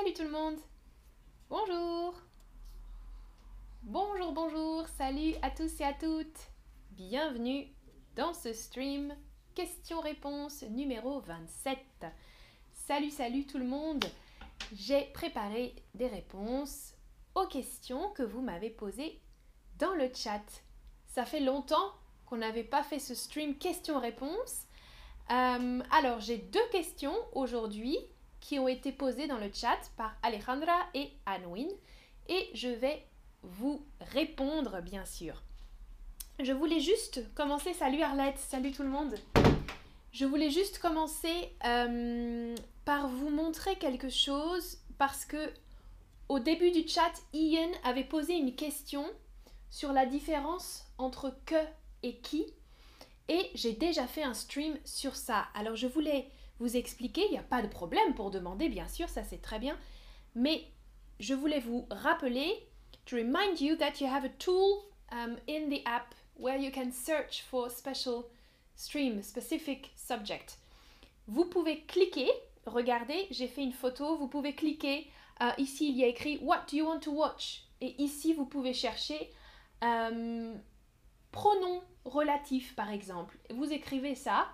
Salut 0.00 0.14
tout 0.14 0.22
le 0.22 0.30
monde 0.30 0.58
Bonjour 1.50 2.14
Bonjour, 3.82 4.32
bonjour, 4.32 4.88
salut 4.96 5.34
à 5.42 5.50
tous 5.50 5.78
et 5.80 5.84
à 5.84 5.92
toutes 5.92 6.48
Bienvenue 6.92 7.66
dans 8.16 8.32
ce 8.32 8.54
stream 8.54 9.14
question-réponse 9.54 10.62
numéro 10.62 11.20
27. 11.20 11.78
Salut, 12.72 13.10
salut 13.10 13.44
tout 13.44 13.58
le 13.58 13.66
monde 13.66 14.06
J'ai 14.72 15.02
préparé 15.12 15.74
des 15.94 16.06
réponses 16.06 16.94
aux 17.34 17.46
questions 17.46 18.08
que 18.12 18.22
vous 18.22 18.40
m'avez 18.40 18.70
posées 18.70 19.20
dans 19.78 19.94
le 19.94 20.08
chat. 20.14 20.62
Ça 21.08 21.26
fait 21.26 21.40
longtemps 21.40 21.92
qu'on 22.24 22.38
n'avait 22.38 22.64
pas 22.64 22.84
fait 22.84 23.00
ce 23.00 23.14
stream 23.14 23.58
question-réponse. 23.58 24.66
Euh, 25.30 25.82
alors, 25.90 26.20
j'ai 26.20 26.38
deux 26.38 26.68
questions 26.70 27.14
aujourd'hui 27.34 27.98
qui 28.40 28.58
ont 28.58 28.68
été 28.68 28.92
posées 28.92 29.26
dans 29.26 29.38
le 29.38 29.50
chat 29.52 29.78
par 29.96 30.14
Alejandra 30.22 30.78
et 30.94 31.10
Anwin 31.26 31.68
et 32.28 32.48
je 32.54 32.68
vais 32.68 33.04
vous 33.42 33.84
répondre 34.12 34.80
bien 34.82 35.04
sûr. 35.04 35.42
Je 36.42 36.52
voulais 36.52 36.80
juste 36.80 37.22
commencer, 37.34 37.74
salut 37.74 38.02
Arlette, 38.02 38.38
salut 38.38 38.72
tout 38.72 38.82
le 38.82 38.88
monde. 38.88 39.14
Je 40.12 40.24
voulais 40.24 40.50
juste 40.50 40.78
commencer 40.78 41.52
euh, 41.64 42.56
par 42.84 43.08
vous 43.08 43.30
montrer 43.30 43.76
quelque 43.76 44.08
chose 44.08 44.78
parce 44.98 45.24
que 45.24 45.52
au 46.28 46.38
début 46.38 46.70
du 46.70 46.86
chat, 46.86 47.12
Ian 47.32 47.70
avait 47.84 48.04
posé 48.04 48.34
une 48.34 48.54
question 48.54 49.04
sur 49.68 49.92
la 49.92 50.06
différence 50.06 50.84
entre 50.98 51.34
que 51.44 51.56
et 52.02 52.16
qui 52.16 52.46
et 53.28 53.50
j'ai 53.54 53.72
déjà 53.72 54.06
fait 54.08 54.24
un 54.24 54.34
stream 54.34 54.76
sur 54.84 55.14
ça. 55.14 55.46
Alors 55.54 55.76
je 55.76 55.86
voulais 55.86 56.28
vous 56.60 56.76
expliquer, 56.76 57.24
il 57.26 57.32
n'y 57.32 57.38
a 57.38 57.42
pas 57.42 57.62
de 57.62 57.68
problème 57.68 58.14
pour 58.14 58.30
demander, 58.30 58.68
bien 58.68 58.86
sûr, 58.86 59.08
ça 59.08 59.24
c'est 59.24 59.42
très 59.42 59.58
bien, 59.58 59.76
mais 60.34 60.64
je 61.18 61.34
voulais 61.34 61.58
vous 61.58 61.86
rappeler, 61.90 62.52
to 63.06 63.16
remind 63.16 63.60
you 63.60 63.76
that 63.76 63.94
you 64.00 64.06
have 64.06 64.24
a 64.24 64.28
tool 64.38 64.84
um, 65.10 65.36
in 65.48 65.68
the 65.68 65.82
app 65.86 66.14
where 66.38 66.58
you 66.58 66.70
can 66.70 66.92
search 66.92 67.42
for 67.42 67.70
special 67.70 68.26
stream, 68.76 69.22
specific 69.22 69.90
subject. 69.96 70.58
Vous 71.26 71.46
pouvez 71.46 71.82
cliquer, 71.86 72.30
regardez, 72.66 73.26
j'ai 73.30 73.48
fait 73.48 73.62
une 73.62 73.72
photo, 73.72 74.16
vous 74.16 74.28
pouvez 74.28 74.54
cliquer, 74.54 75.10
euh, 75.42 75.50
ici 75.58 75.88
il 75.88 75.96
y 75.96 76.04
a 76.04 76.06
écrit 76.06 76.38
What 76.42 76.66
do 76.70 76.76
you 76.76 76.86
want 76.86 77.00
to 77.00 77.12
watch? 77.12 77.64
Et 77.80 78.00
ici 78.02 78.34
vous 78.34 78.46
pouvez 78.46 78.74
chercher 78.74 79.30
euh, 79.82 80.54
pronom 81.32 81.82
relatif 82.04 82.74
par 82.76 82.90
exemple. 82.90 83.38
Vous 83.50 83.72
écrivez 83.72 84.14
ça, 84.14 84.48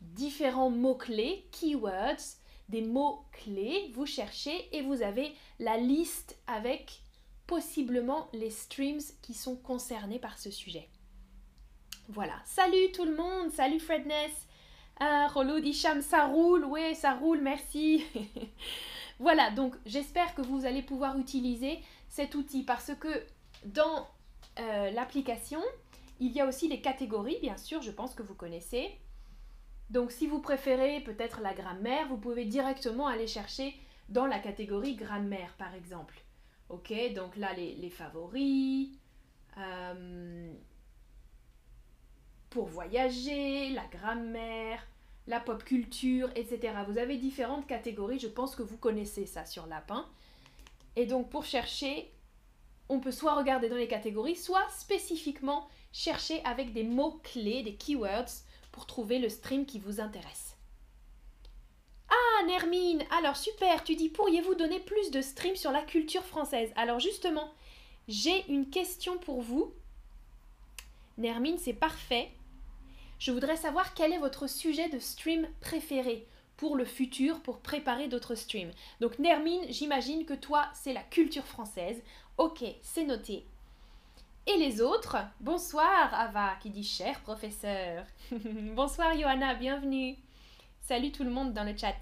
différents 0.00 0.70
mots-clés, 0.70 1.46
keywords, 1.50 2.36
des 2.68 2.82
mots-clés, 2.82 3.90
vous 3.94 4.06
cherchez 4.06 4.68
et 4.76 4.82
vous 4.82 5.02
avez 5.02 5.32
la 5.58 5.76
liste 5.76 6.38
avec 6.46 7.02
possiblement 7.46 8.28
les 8.32 8.50
streams 8.50 9.00
qui 9.22 9.34
sont 9.34 9.56
concernés 9.56 10.18
par 10.18 10.38
ce 10.38 10.50
sujet. 10.50 10.88
Voilà. 12.08 12.34
Salut 12.44 12.92
tout 12.94 13.04
le 13.04 13.16
monde, 13.16 13.50
salut 13.52 13.80
Fredness. 13.80 14.46
Ah, 15.00 15.28
Rolo 15.28 15.60
ça 16.00 16.26
roule, 16.26 16.64
oui, 16.64 16.94
ça 16.94 17.14
roule, 17.14 17.40
merci. 17.40 18.04
voilà, 19.18 19.50
donc 19.50 19.76
j'espère 19.86 20.34
que 20.34 20.42
vous 20.42 20.66
allez 20.66 20.82
pouvoir 20.82 21.18
utiliser 21.18 21.78
cet 22.08 22.34
outil 22.34 22.64
parce 22.64 22.92
que 22.98 23.08
dans 23.64 24.08
euh, 24.58 24.90
l'application, 24.90 25.62
il 26.20 26.32
y 26.32 26.40
a 26.40 26.46
aussi 26.46 26.68
les 26.68 26.80
catégories, 26.80 27.38
bien 27.40 27.56
sûr, 27.56 27.80
je 27.80 27.90
pense 27.90 28.14
que 28.14 28.22
vous 28.22 28.34
connaissez. 28.34 28.90
Donc 29.90 30.12
si 30.12 30.26
vous 30.26 30.40
préférez 30.40 31.00
peut-être 31.00 31.40
la 31.40 31.54
grammaire, 31.54 32.08
vous 32.08 32.18
pouvez 32.18 32.44
directement 32.44 33.06
aller 33.06 33.26
chercher 33.26 33.74
dans 34.08 34.26
la 34.26 34.38
catégorie 34.38 34.96
grammaire, 34.96 35.54
par 35.58 35.74
exemple. 35.74 36.22
Ok, 36.68 36.92
donc 37.14 37.36
là, 37.36 37.54
les, 37.54 37.90
favoris, 37.90 38.90
euh, 39.56 40.52
pour 42.50 42.66
voyager, 42.66 43.70
la 43.70 43.86
grammaire, 43.86 44.86
la 45.26 45.40
pop 45.40 45.64
culture, 45.64 46.30
etc. 46.34 46.74
Vous 46.86 46.98
avez 46.98 47.16
différentes 47.16 47.66
catégories, 47.66 48.18
je 48.18 48.28
pense 48.28 48.54
que 48.54 48.62
vous 48.62 48.76
connaissez 48.76 49.26
ça 49.26 49.44
sur 49.44 49.66
Lapin. 49.66 50.06
Et 50.96 51.06
donc 51.06 51.30
pour 51.30 51.44
chercher, 51.44 52.10
on 52.88 53.00
peut 53.00 53.12
soit 53.12 53.34
regarder 53.34 53.68
dans 53.68 53.76
les 53.76 53.88
catégories, 53.88 54.36
soit 54.36 54.68
spécifiquement 54.70 55.68
chercher 55.92 56.42
avec 56.44 56.72
des 56.72 56.82
mots-clés, 56.82 57.62
des 57.62 57.76
keywords, 57.76 58.42
trouver 58.86 59.18
le 59.18 59.28
stream 59.28 59.66
qui 59.66 59.78
vous 59.78 60.00
intéresse. 60.00 60.56
Ah, 62.08 62.44
Nermine 62.46 63.04
Alors 63.18 63.36
super, 63.36 63.84
tu 63.84 63.96
dis 63.96 64.08
pourriez-vous 64.08 64.54
donner 64.54 64.80
plus 64.80 65.10
de 65.10 65.20
streams 65.20 65.56
sur 65.56 65.72
la 65.72 65.82
culture 65.82 66.24
française? 66.24 66.72
Alors 66.76 67.00
justement, 67.00 67.52
j'ai 68.08 68.46
une 68.48 68.70
question 68.70 69.18
pour 69.18 69.42
vous. 69.42 69.72
Nermine, 71.18 71.58
c'est 71.58 71.74
parfait. 71.74 72.30
Je 73.18 73.32
voudrais 73.32 73.56
savoir 73.56 73.94
quel 73.94 74.12
est 74.12 74.18
votre 74.18 74.48
sujet 74.48 74.88
de 74.88 74.98
stream 74.98 75.48
préféré 75.60 76.26
pour 76.56 76.76
le 76.76 76.84
futur, 76.84 77.40
pour 77.40 77.60
préparer 77.60 78.08
d'autres 78.08 78.34
streams. 78.34 78.72
Donc 79.00 79.18
Nermine, 79.18 79.66
j'imagine 79.68 80.24
que 80.24 80.34
toi, 80.34 80.68
c'est 80.74 80.92
la 80.92 81.02
culture 81.02 81.46
française. 81.46 82.00
Ok, 82.36 82.64
c'est 82.82 83.04
noté. 83.04 83.44
Et 84.50 84.56
les 84.56 84.80
autres 84.80 85.18
Bonsoir 85.40 86.08
Ava 86.14 86.54
qui 86.62 86.70
dit 86.70 86.82
cher 86.82 87.20
professeur. 87.20 88.06
Bonsoir 88.74 89.14
Johanna, 89.14 89.52
bienvenue. 89.54 90.16
Salut 90.80 91.12
tout 91.12 91.22
le 91.22 91.28
monde 91.28 91.52
dans 91.52 91.64
le 91.64 91.76
chat. 91.76 91.98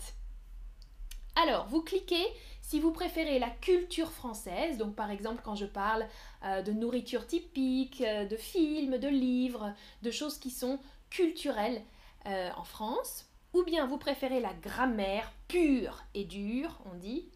Alors, 1.34 1.66
vous 1.66 1.82
cliquez 1.82 2.24
si 2.62 2.78
vous 2.78 2.92
préférez 2.92 3.40
la 3.40 3.50
culture 3.50 4.12
française, 4.12 4.78
donc 4.78 4.94
par 4.94 5.10
exemple 5.10 5.42
quand 5.44 5.56
je 5.56 5.66
parle 5.66 6.06
euh, 6.44 6.62
de 6.62 6.70
nourriture 6.70 7.26
typique, 7.26 8.00
euh, 8.02 8.26
de 8.26 8.36
films, 8.36 8.98
de 8.98 9.08
livres, 9.08 9.74
de 10.02 10.12
choses 10.12 10.38
qui 10.38 10.50
sont 10.50 10.78
culturelles 11.10 11.82
euh, 12.26 12.50
en 12.56 12.64
France, 12.64 13.28
ou 13.54 13.64
bien 13.64 13.86
vous 13.86 13.98
préférez 13.98 14.38
la 14.38 14.54
grammaire 14.54 15.32
pure 15.48 16.04
et 16.14 16.22
dure, 16.22 16.78
on 16.92 16.94
dit, 16.94 17.28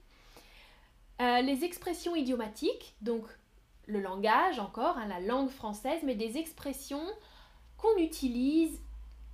les 1.18 1.64
expressions 1.64 2.16
idiomatiques, 2.16 2.94
donc 3.02 3.24
le 3.90 4.00
langage 4.00 4.58
encore, 4.58 4.96
hein, 4.96 5.06
la 5.06 5.20
langue 5.20 5.50
française, 5.50 6.00
mais 6.04 6.14
des 6.14 6.38
expressions 6.38 7.04
qu'on 7.76 7.96
utilise 7.98 8.80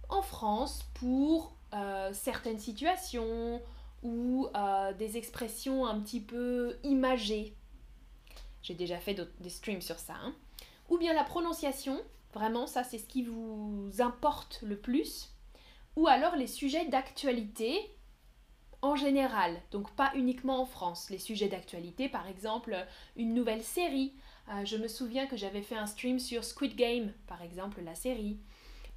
en 0.09 0.23
France 0.23 0.85
pour 0.95 1.53
euh, 1.75 2.11
certaines 2.13 2.59
situations 2.59 3.61
ou 4.03 4.49
euh, 4.55 4.93
des 4.95 5.17
expressions 5.17 5.87
un 5.87 6.01
petit 6.01 6.21
peu 6.21 6.79
imagées. 6.85 7.55
J'ai 8.63 8.75
déjà 8.75 8.99
fait 8.99 9.15
des 9.41 9.51
streams 9.51 9.83
sur 9.83 9.99
ça. 9.99 10.15
Hein. 10.15 10.35
Ou 10.89 10.99
bien 10.99 11.13
la 11.13 11.25
prononciation, 11.25 12.01
vraiment 12.33 12.67
ça 12.67 12.85
c'est 12.85 12.99
ce 12.99 13.07
qui 13.07 13.23
vous 13.23 13.91
importe 13.99 14.61
le 14.63 14.77
plus. 14.77 15.33
Ou 15.97 16.07
alors 16.09 16.37
les 16.37 16.47
sujets 16.47 16.87
d'actualité 16.87 17.97
en 18.83 18.95
général, 18.95 19.61
donc 19.73 19.91
pas 19.97 20.13
uniquement 20.15 20.61
en 20.61 20.67
France. 20.67 21.11
Les 21.11 21.19
sujets 21.19 21.49
d'actualité, 21.49 22.09
par 22.09 22.29
exemple, 22.29 22.77
une 23.17 23.35
nouvelle 23.35 23.63
série, 23.63 24.15
euh, 24.49 24.65
je 24.65 24.77
me 24.77 24.89
souviens 24.89 25.27
que 25.27 25.37
j'avais 25.37 25.63
fait 25.63 25.77
un 25.77 25.87
stream 25.87 26.19
sur 26.19 26.45
Squid 26.45 26.77
Game, 26.77 27.13
par 27.27 27.43
exemple, 27.43 27.81
la 27.83 27.95
série, 27.95 28.39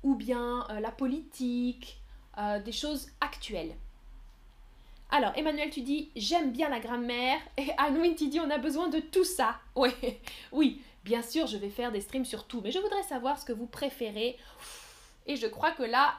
ou 0.04 0.16
bien 0.16 0.66
euh, 0.70 0.80
la 0.80 0.92
politique, 0.92 2.00
euh, 2.38 2.60
des 2.60 2.72
choses 2.72 3.10
actuelles. 3.20 3.76
Alors, 5.12 5.32
Emmanuel, 5.36 5.72
tu 5.72 5.82
dis 5.82 6.12
j'aime 6.16 6.52
bien 6.52 6.70
la 6.70 6.80
grammaire, 6.80 7.40
et 7.58 7.70
Anouine, 7.78 8.16
tu 8.16 8.28
dis 8.28 8.40
on 8.40 8.50
a 8.52 8.60
besoin 8.60 8.90
de 8.90 9.00
tout 9.00 9.26
ça. 9.26 9.60
Oui, 9.76 9.92
oui, 10.52 10.82
bien 11.04 11.22
sûr, 11.22 11.48
je 11.48 11.58
vais 11.58 11.70
faire 11.70 11.92
des 11.92 12.02
streams 12.02 12.26
sur 12.26 12.46
tout, 12.46 12.62
mais 12.62 12.72
je 12.72 12.80
voudrais 12.80 13.04
savoir 13.04 13.40
ce 13.40 13.46
que 13.46 13.54
vous 13.54 13.68
préférez. 13.68 14.38
Et 15.26 15.36
je 15.36 15.48
crois 15.48 15.72
que 15.72 15.84
là, 15.84 16.16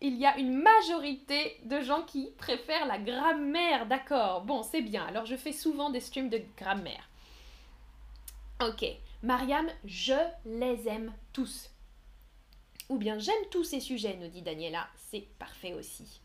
il 0.00 0.16
y 0.16 0.26
a 0.26 0.36
une 0.38 0.60
majorité 0.60 1.60
de 1.64 1.80
gens 1.80 2.02
qui 2.02 2.32
préfèrent 2.36 2.86
la 2.86 2.98
grammaire, 2.98 3.86
d'accord. 3.86 4.42
Bon, 4.42 4.62
c'est 4.62 4.82
bien. 4.82 5.04
Alors, 5.06 5.26
je 5.26 5.36
fais 5.36 5.52
souvent 5.52 5.90
des 5.90 6.00
streams 6.00 6.28
de 6.28 6.42
grammaire. 6.58 7.08
Ok. 8.68 8.84
Mariam, 9.24 9.68
je 9.84 10.14
les 10.44 10.86
aime 10.86 11.12
tous. 11.32 11.70
Ou 12.88 12.96
bien 12.96 13.18
j'aime 13.18 13.34
tous 13.50 13.64
ces 13.64 13.80
sujets, 13.80 14.16
nous 14.16 14.28
dit 14.28 14.42
Daniela. 14.42 14.86
C'est 14.96 15.26
parfait 15.38 15.74
aussi. 15.74 16.20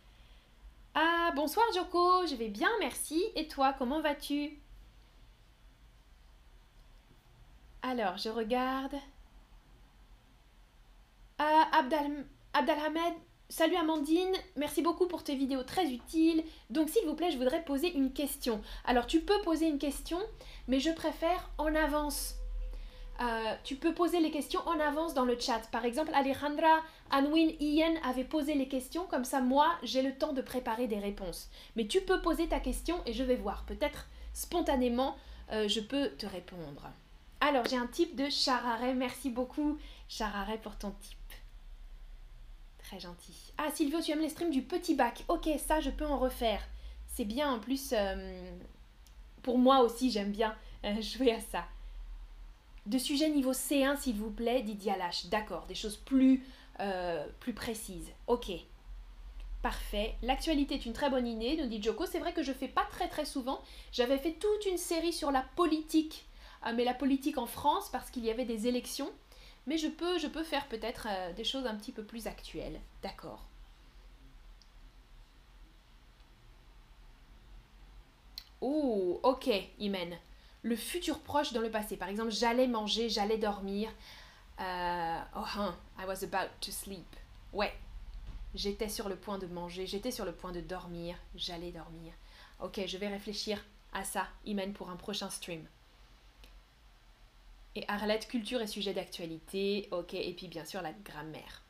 Ah, 0.93 1.31
bonsoir 1.35 1.65
Joko, 1.73 2.27
je 2.27 2.35
vais 2.35 2.49
bien, 2.49 2.69
merci. 2.79 3.23
Et 3.35 3.47
toi, 3.47 3.73
comment 3.73 4.01
vas-tu? 4.01 4.59
Alors, 7.81 8.17
je 8.17 8.29
regarde. 8.29 8.95
Ah, 11.39 11.69
Abdal, 11.73 12.25
Abdalhamed, 12.53 13.13
salut 13.49 13.75
Amandine, 13.75 14.33
merci 14.55 14.81
beaucoup 14.81 15.07
pour 15.07 15.23
tes 15.23 15.35
vidéos 15.35 15.63
très 15.63 15.87
utiles. 15.91 16.43
Donc, 16.69 16.89
s'il 16.89 17.05
vous 17.05 17.15
plaît, 17.15 17.31
je 17.31 17.37
voudrais 17.37 17.63
poser 17.63 17.93
une 17.95 18.11
question. 18.13 18.61
Alors, 18.85 19.07
tu 19.07 19.21
peux 19.21 19.41
poser 19.41 19.67
une 19.67 19.79
question, 19.79 20.19
mais 20.67 20.79
je 20.79 20.91
préfère 20.91 21.49
en 21.57 21.73
avance. 21.75 22.35
euh, 23.19 23.55
tu 23.63 23.75
peux 23.75 23.93
poser 23.93 24.19
les 24.19 24.29
questions 24.29 24.61
en 24.67 24.79
avance 24.79 25.13
dans 25.15 25.25
le 25.25 25.39
chat. 25.39 25.61
Par 25.71 25.85
exemple, 25.85 26.11
Alejandra, 26.13 26.81
Anwin, 27.11 27.51
Ian 27.59 27.95
avaient 28.03 28.23
posé 28.23 28.53
les 28.53 28.67
questions, 28.67 29.05
comme 29.07 29.23
ça 29.25 29.41
moi 29.41 29.67
j'ai 29.81 30.03
le 30.03 30.15
temps 30.15 30.33
de 30.33 30.41
préparer 30.41 30.87
des 30.87 30.99
réponses. 30.99 31.49
Mais 31.75 31.87
tu 31.87 32.01
peux 32.01 32.21
poser 32.21 32.47
ta 32.47 32.59
question 32.59 33.01
et 33.07 33.13
je 33.13 33.23
vais 33.23 33.35
voir. 33.35 33.65
Peut-être 33.65 34.07
spontanément 34.33 35.15
euh, 35.51 35.67
je 35.67 35.79
peux 35.79 36.09
te 36.09 36.27
répondre. 36.27 36.91
Alors 37.41 37.65
j'ai 37.65 37.77
un 37.77 37.87
type 37.87 38.15
de 38.15 38.29
chararé, 38.29 38.93
merci 38.93 39.29
beaucoup 39.31 39.77
chararé 40.07 40.57
pour 40.59 40.77
ton 40.77 40.91
type. 41.01 41.16
Très 42.87 42.99
gentil. 42.99 43.53
Ah 43.57 43.69
Sylvio, 43.73 44.01
tu 44.01 44.11
aimes 44.11 44.21
les 44.21 44.29
streams 44.29 44.49
du 44.49 44.61
petit 44.61 44.95
bac. 44.95 45.23
Ok, 45.27 45.49
ça 45.57 45.79
je 45.79 45.89
peux 45.89 46.05
en 46.05 46.17
refaire. 46.17 46.61
C'est 47.07 47.25
bien 47.25 47.51
en 47.51 47.59
plus. 47.59 47.93
Euh, 47.93 48.51
pour 49.43 49.57
moi 49.57 49.81
aussi 49.81 50.09
j'aime 50.11 50.31
bien 50.31 50.55
jouer 51.01 51.33
à 51.33 51.39
ça 51.39 51.65
de 52.87 52.97
sujets 52.97 53.29
niveau 53.29 53.53
C1, 53.53 53.97
s'il 53.99 54.15
vous 54.15 54.31
plaît, 54.31 54.61
dit 54.61 54.75
Dialash. 54.75 55.27
D'accord, 55.27 55.65
des 55.67 55.75
choses 55.75 55.97
plus, 55.97 56.43
euh, 56.79 57.25
plus 57.39 57.53
précises. 57.53 58.11
Ok. 58.27 58.51
Parfait. 59.61 60.15
L'actualité 60.23 60.75
est 60.75 60.85
une 60.85 60.93
très 60.93 61.09
bonne 61.09 61.27
idée, 61.27 61.57
nous 61.57 61.67
dit 61.67 61.81
Joko. 61.81 62.05
C'est 62.05 62.19
vrai 62.19 62.33
que 62.33 62.43
je 62.43 62.53
fais 62.53 62.67
pas 62.67 62.85
très 62.89 63.09
très 63.09 63.25
souvent. 63.25 63.61
J'avais 63.91 64.17
fait 64.17 64.33
toute 64.33 64.65
une 64.65 64.77
série 64.77 65.13
sur 65.13 65.31
la 65.31 65.43
politique, 65.55 66.25
euh, 66.65 66.71
mais 66.75 66.85
la 66.85 66.93
politique 66.93 67.37
en 67.37 67.45
France 67.45 67.89
parce 67.91 68.09
qu'il 68.09 68.23
y 68.23 68.31
avait 68.31 68.45
des 68.45 68.67
élections. 68.67 69.11
Mais 69.67 69.77
je 69.77 69.87
peux, 69.87 70.17
je 70.17 70.27
peux 70.27 70.43
faire 70.43 70.67
peut-être 70.67 71.07
euh, 71.09 71.33
des 71.33 71.43
choses 71.43 71.65
un 71.65 71.75
petit 71.75 71.91
peu 71.91 72.03
plus 72.03 72.25
actuelles. 72.27 72.79
D'accord. 73.03 73.45
Oh, 78.61 79.19
ok, 79.23 79.49
Imen 79.79 80.17
le 80.67 80.75
futur 80.75 81.19
proche 81.19 81.53
dans 81.53 81.61
le 81.61 81.71
passé. 81.71 81.97
Par 81.97 82.09
exemple, 82.09 82.31
j'allais 82.31 82.67
manger, 82.67 83.09
j'allais 83.09 83.37
dormir. 83.37 83.89
Euh, 84.59 85.19
oh, 85.35 85.43
hein, 85.57 85.75
I 85.99 86.05
was 86.05 86.23
about 86.23 86.51
to 86.61 86.71
sleep. 86.71 87.15
Ouais, 87.53 87.73
j'étais 88.53 88.89
sur 88.89 89.07
le 89.07 89.15
point 89.15 89.37
de 89.37 89.47
manger, 89.47 89.87
j'étais 89.87 90.11
sur 90.11 90.25
le 90.25 90.33
point 90.33 90.51
de 90.51 90.61
dormir, 90.61 91.15
j'allais 91.35 91.71
dormir. 91.71 92.13
Ok, 92.59 92.81
je 92.85 92.97
vais 92.97 93.07
réfléchir 93.07 93.63
à 93.93 94.03
ça, 94.03 94.27
Imen, 94.45 94.73
pour 94.73 94.89
un 94.89 94.95
prochain 94.95 95.29
stream. 95.29 95.63
Et 97.77 97.85
Arlette, 97.87 98.27
culture 98.27 98.59
et 98.59 98.65
sujet 98.65 98.91
d'actualité. 98.91 99.87
Ok, 99.91 100.15
et 100.15 100.33
puis 100.33 100.47
bien 100.47 100.65
sûr 100.65 100.81
la 100.81 100.93
grammaire. 100.93 101.61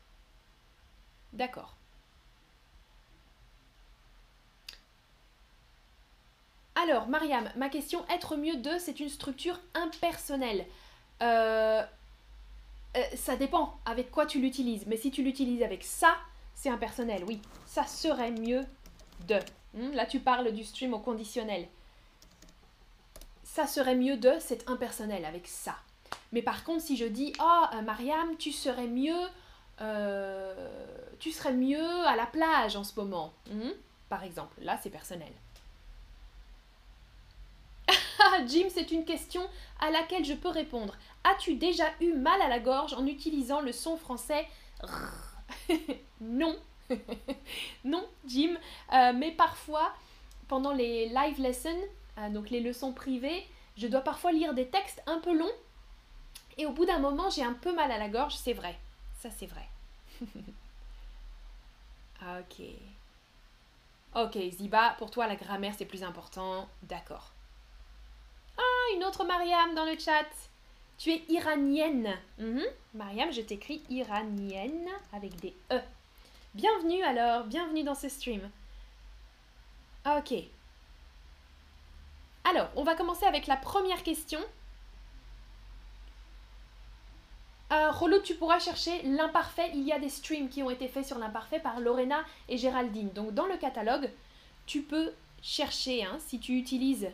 D'accord. 1.34 1.76
Alors, 6.76 7.10
Mariam, 7.10 7.52
ma 7.58 7.68
question, 7.68 8.06
être 8.08 8.38
mieux 8.38 8.56
de, 8.56 8.78
c'est 8.80 9.02
une 9.02 9.10
structure 9.10 9.60
impersonnelle. 9.74 10.66
Euh, 11.22 11.84
euh, 12.96 13.02
ça 13.16 13.36
dépend 13.36 13.78
avec 13.86 14.10
quoi 14.10 14.26
tu 14.26 14.40
l'utilises. 14.40 14.86
Mais 14.88 14.96
si 14.96 15.12
tu 15.12 15.24
l'utilises 15.24 15.62
avec 15.62 15.84
ça, 15.84 16.16
c'est 16.56 16.70
impersonnel, 16.70 17.26
oui. 17.26 17.42
Ça 17.66 17.86
serait 17.86 18.32
mieux 18.32 18.64
de. 19.28 19.40
Hmm, 19.74 19.92
là, 19.92 20.06
tu 20.06 20.22
parles 20.22 20.54
du 20.54 20.64
stream 20.64 20.94
au 20.94 21.00
conditionnel. 21.00 21.68
Ça 23.44 23.68
serait 23.68 23.96
mieux 23.96 24.16
de, 24.16 24.32
c'est 24.40 24.70
impersonnel 24.70 25.26
avec 25.26 25.48
ça. 25.48 25.76
Mais 26.32 26.42
par 26.42 26.64
contre, 26.64 26.82
si 26.82 26.98
je 26.98 27.06
dis, 27.06 27.34
oh, 27.40 27.64
Mariam, 27.86 28.36
tu 28.38 28.52
serais 28.52 28.88
mieux, 28.88 29.28
tu 31.20 31.32
serais 31.32 31.54
mieux 31.54 32.08
à 32.08 32.16
la 32.16 32.26
plage 32.26 32.76
en 32.76 32.84
ce 32.84 33.00
moment, 33.00 33.34
hmm, 33.50 33.72
par 34.10 34.24
exemple, 34.24 34.56
là, 34.62 34.78
c'est 34.82 34.90
personnel. 34.90 35.32
Jim, 38.48 38.68
c'est 38.70 38.92
une 38.92 39.06
question 39.06 39.42
à 39.80 39.90
laquelle 39.92 40.26
je 40.26 40.34
peux 40.34 40.50
répondre. 40.50 40.96
As-tu 41.24 41.56
déjà 41.56 41.86
eu 42.02 42.14
mal 42.14 42.42
à 42.42 42.48
la 42.48 42.60
gorge 42.60 42.94
en 42.94 43.06
utilisant 43.06 43.62
le 43.62 43.72
son 43.72 43.98
français 43.98 44.48
Non. 46.22 46.56
non, 47.84 48.06
Jim. 48.26 48.56
Euh, 48.94 49.14
mais 49.14 49.32
parfois, 49.32 49.94
pendant 50.48 50.74
les 50.74 51.10
live 51.10 51.42
lessons, 51.42 51.82
euh, 52.18 52.30
donc 52.30 52.50
les 52.50 52.60
leçons 52.60 52.94
privées, 52.94 53.46
je 53.78 53.88
dois 53.88 54.02
parfois 54.02 54.32
lire 54.32 54.54
des 54.54 54.68
textes 54.68 55.02
un 55.06 55.20
peu 55.20 55.38
longs. 55.38 55.46
Et 56.58 56.66
au 56.66 56.72
bout 56.72 56.86
d'un 56.86 57.00
moment, 57.00 57.30
j'ai 57.30 57.44
un 57.44 57.54
peu 57.54 57.74
mal 57.74 57.92
à 57.92 57.98
la 57.98 58.10
gorge, 58.10 58.36
c'est 58.36 58.54
vrai. 58.54 58.78
Ça, 59.20 59.30
c'est 59.30 59.46
vrai. 59.46 59.68
ok. 62.22 62.66
Ok, 64.16 64.38
Ziba, 64.52 64.96
pour 64.98 65.12
toi, 65.12 65.28
la 65.28 65.36
grammaire, 65.36 65.76
c'est 65.78 65.86
plus 65.86 66.04
important. 66.04 66.68
D'accord. 66.84 67.32
Ah, 68.58 68.96
une 68.96 69.04
autre 69.04 69.24
Mariam 69.26 69.76
dans 69.76 69.86
le 69.86 69.98
chat. 70.00 70.26
Tu 70.98 71.12
es 71.12 71.24
iranienne. 71.30 72.18
Mhm. 72.40 72.64
Mariam, 72.96 73.32
je 73.32 73.42
t'écris 73.42 73.84
iranienne 73.90 74.90
avec 75.14 75.36
des 75.40 75.54
E. 75.72 75.80
Bienvenue 76.56 77.04
alors, 77.04 77.44
bienvenue 77.44 77.84
dans 77.84 77.94
ce 77.94 78.10
stream. 78.10 78.50
Ok. 80.08 80.34
Alors, 82.46 82.70
on 82.76 82.84
va 82.84 82.96
commencer 82.96 83.26
avec 83.26 83.46
la 83.46 83.58
première 83.58 84.02
question. 84.02 84.40
Euh, 87.72 88.20
tu 88.24 88.36
pourras 88.36 88.60
chercher 88.60 89.02
l'imparfait. 89.04 89.72
Il 89.74 89.84
y 89.84 89.92
a 89.92 90.00
des 90.00 90.10
streams 90.10 90.50
qui 90.50 90.64
ont 90.64 90.70
été 90.70 90.88
faits 90.88 91.06
sur 91.06 91.18
l'imparfait 91.18 91.60
par 91.60 91.80
Lorena 91.80 92.24
et 92.48 92.58
Géraldine. 92.58 93.10
Donc, 93.10 93.34
dans 93.34 93.46
le 93.46 93.58
catalogue, 93.58 94.10
tu 94.66 94.82
peux 94.82 95.12
chercher, 95.42 96.04
hein, 96.04 96.18
si 96.26 96.40
tu 96.40 96.58
utilises 96.58 97.08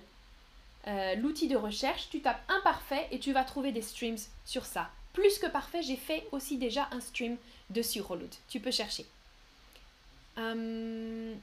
euh, 0.87 1.15
l'outil 1.15 1.47
de 1.47 1.55
recherche, 1.55 2.09
tu 2.09 2.21
tapes 2.21 2.41
imparfait 2.49 3.07
et 3.11 3.19
tu 3.19 3.33
vas 3.33 3.43
trouver 3.43 3.71
des 3.71 3.81
streams 3.81 4.17
sur 4.45 4.65
ça. 4.65 4.89
Plus 5.13 5.37
que 5.39 5.47
parfait, 5.47 5.81
j'ai 5.81 5.95
fait 5.95 6.27
aussi 6.31 6.57
déjà 6.57 6.87
un 6.91 6.99
stream 6.99 7.37
dessus, 7.69 8.01
Reload. 8.01 8.33
Tu 8.49 8.59
peux 8.59 8.71
chercher. 8.71 9.05
Euh... 10.37 11.33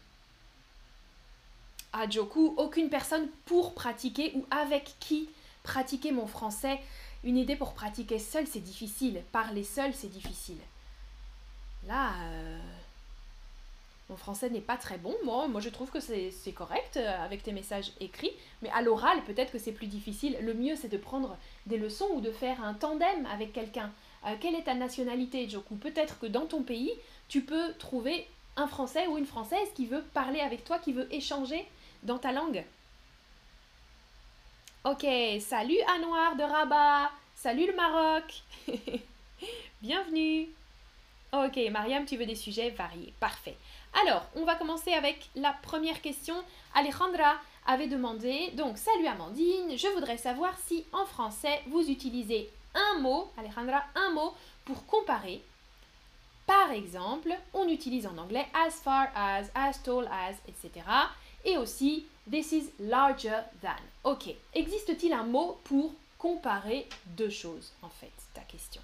Ah, 1.92 2.08
Joku, 2.08 2.54
aucune 2.56 2.88
personne 2.88 3.28
pour 3.46 3.74
pratiquer 3.74 4.32
ou 4.34 4.46
avec 4.50 4.94
qui 5.00 5.28
pratiquer 5.62 6.12
mon 6.12 6.26
français. 6.26 6.80
Une 7.22 7.37
idée 7.37 7.56
pour 7.56 7.75
pratiquer 7.75 8.19
seul, 8.19 8.46
c'est 8.46 8.61
difficile. 8.61 9.22
Parler 9.32 9.64
seul, 9.64 9.93
c'est 9.94 10.11
difficile. 10.11 10.58
Là, 11.87 12.12
euh, 12.22 12.58
mon 14.08 14.17
français 14.17 14.50
n'est 14.50 14.61
pas 14.61 14.76
très 14.76 14.99
bon. 14.99 15.14
Moi, 15.25 15.46
moi 15.49 15.61
je 15.61 15.69
trouve 15.69 15.90
que 15.90 16.00
c'est 16.00 16.52
correct 16.52 16.96
euh, 16.96 17.25
avec 17.25 17.43
tes 17.43 17.52
messages 17.52 17.93
écrits, 18.00 18.32
mais 18.62 18.70
à 18.70 18.82
l'oral, 18.82 19.22
peut-être 19.25 19.52
que 19.52 19.58
c'est 19.58 19.72
plus 19.72 19.87
difficile. 19.87 20.37
Le 20.40 20.55
mieux, 20.55 20.76
c'est 20.76 20.88
de 20.88 20.96
prendre 20.96 21.37
des 21.67 21.78
leçons 21.78 22.08
ou 22.14 22.20
de 22.20 22.32
faire 22.32 22.62
un 22.64 22.75
tandem 22.75 23.26
avec 23.26 23.52
quelqu'un. 23.52 23.93
Euh, 24.26 24.34
quelle 24.40 24.55
est 24.55 24.64
ta 24.64 24.75
nationalité, 24.75 25.49
Joku? 25.49 25.76
Peut-être 25.76 26.19
que 26.19 26.26
dans 26.26 26.46
ton 26.46 26.62
pays, 26.62 26.93
tu 27.28 27.43
peux 27.43 27.73
trouver 27.75 28.26
un 28.56 28.66
Français 28.66 29.06
ou 29.06 29.16
une 29.16 29.26
Française 29.26 29.69
qui 29.75 29.87
veut 29.87 30.02
parler 30.12 30.40
avec 30.40 30.64
toi, 30.64 30.78
qui 30.78 30.93
veut 30.93 31.12
échanger 31.14 31.66
dans 32.02 32.19
ta 32.19 32.32
langue. 32.32 32.64
Ok, 34.82 35.04
salut 35.40 35.76
Anouar 35.94 36.37
de 36.37 36.42
Rabat, 36.42 37.10
salut 37.34 37.66
le 37.66 37.76
Maroc, 37.76 38.42
bienvenue. 39.82 40.49
Ok, 41.34 41.60
Mariam, 41.70 42.06
tu 42.06 42.16
veux 42.16 42.25
des 42.25 42.34
sujets 42.34 42.70
variés, 42.70 43.12
parfait. 43.20 43.58
Alors, 44.02 44.25
on 44.34 44.46
va 44.46 44.54
commencer 44.54 44.94
avec 44.94 45.28
la 45.37 45.52
première 45.52 46.00
question. 46.00 46.34
Alejandra 46.75 47.34
avait 47.66 47.88
demandé, 47.88 48.52
donc 48.54 48.78
salut 48.78 49.06
Amandine, 49.06 49.76
je 49.76 49.87
voudrais 49.88 50.16
savoir 50.16 50.56
si 50.66 50.87
en 50.94 51.04
français 51.04 51.60
vous 51.66 51.90
utilisez 51.90 52.49
un 52.75 53.00
mot, 53.00 53.30
Alejandra, 53.37 53.82
un 53.94 54.12
mot 54.12 54.32
pour 54.64 54.87
comparer. 54.87 55.42
Par 56.46 56.72
exemple, 56.72 57.37
on 57.52 57.68
utilise 57.68 58.06
en 58.06 58.16
anglais 58.16 58.49
as 58.54 58.80
far 58.82 59.08
as, 59.14 59.50
as 59.54 59.82
tall 59.82 60.08
as, 60.08 60.37
etc. 60.49 60.87
Et 61.44 61.58
aussi 61.58 62.06
this 62.30 62.52
is 62.52 62.70
larger 62.78 63.44
than. 63.60 63.89
Ok, 64.02 64.30
existe-t-il 64.54 65.12
un 65.12 65.25
mot 65.25 65.61
pour 65.64 65.92
comparer 66.16 66.88
deux 67.04 67.28
choses 67.28 67.73
en 67.83 67.90
fait, 67.90 68.12
ta 68.33 68.40
question? 68.40 68.80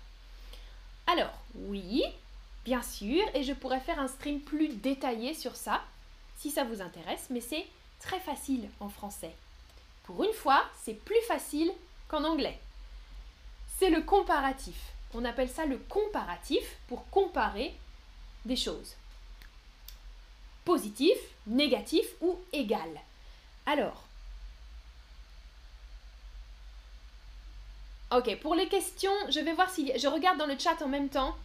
Alors, 1.07 1.33
oui, 1.55 2.03
bien 2.65 2.83
sûr, 2.83 3.23
et 3.33 3.43
je 3.43 3.55
pourrais 3.55 3.81
faire 3.81 3.99
un 3.99 4.09
stream 4.09 4.41
plus 4.41 4.69
détaillé 4.69 5.33
sur 5.33 5.57
ça, 5.57 5.83
si 6.37 6.51
ça 6.51 6.65
vous 6.65 6.83
intéresse, 6.83 7.29
mais 7.31 7.41
c'est 7.41 7.67
très 8.01 8.21
facile 8.21 8.69
en 8.79 8.91
français. 8.91 9.35
Pour 10.03 10.23
une 10.23 10.35
fois, 10.35 10.63
c'est 10.83 10.95
plus 10.95 11.23
facile 11.27 11.73
qu'en 12.09 12.25
anglais. 12.25 12.59
C'est 13.79 13.91
le 13.91 14.03
comparatif. 14.03 14.93
On 15.15 15.25
appelle 15.25 15.49
ça 15.51 15.65
le 15.65 15.79
comparatif 15.79 16.77
pour 16.89 17.09
comparer 17.11 17.75
des 18.45 18.57
choses. 18.57 18.97
Positif, 20.65 21.17
négatif 21.47 22.07
ou 22.21 22.39
égal. 22.53 23.01
Alors, 23.65 24.06
ok, 28.13 28.41
pour 28.41 28.55
les 28.55 28.69
questions, 28.69 29.13
je 29.29 29.41
vais 29.41 29.53
voir 29.53 29.71
si... 29.71 29.93
Je 29.97 30.07
regarde 30.07 30.39
dans 30.39 30.47
le 30.47 30.59
chat 30.59 30.81
en 30.83 30.89
même 30.89 31.09
temps. 31.09 31.37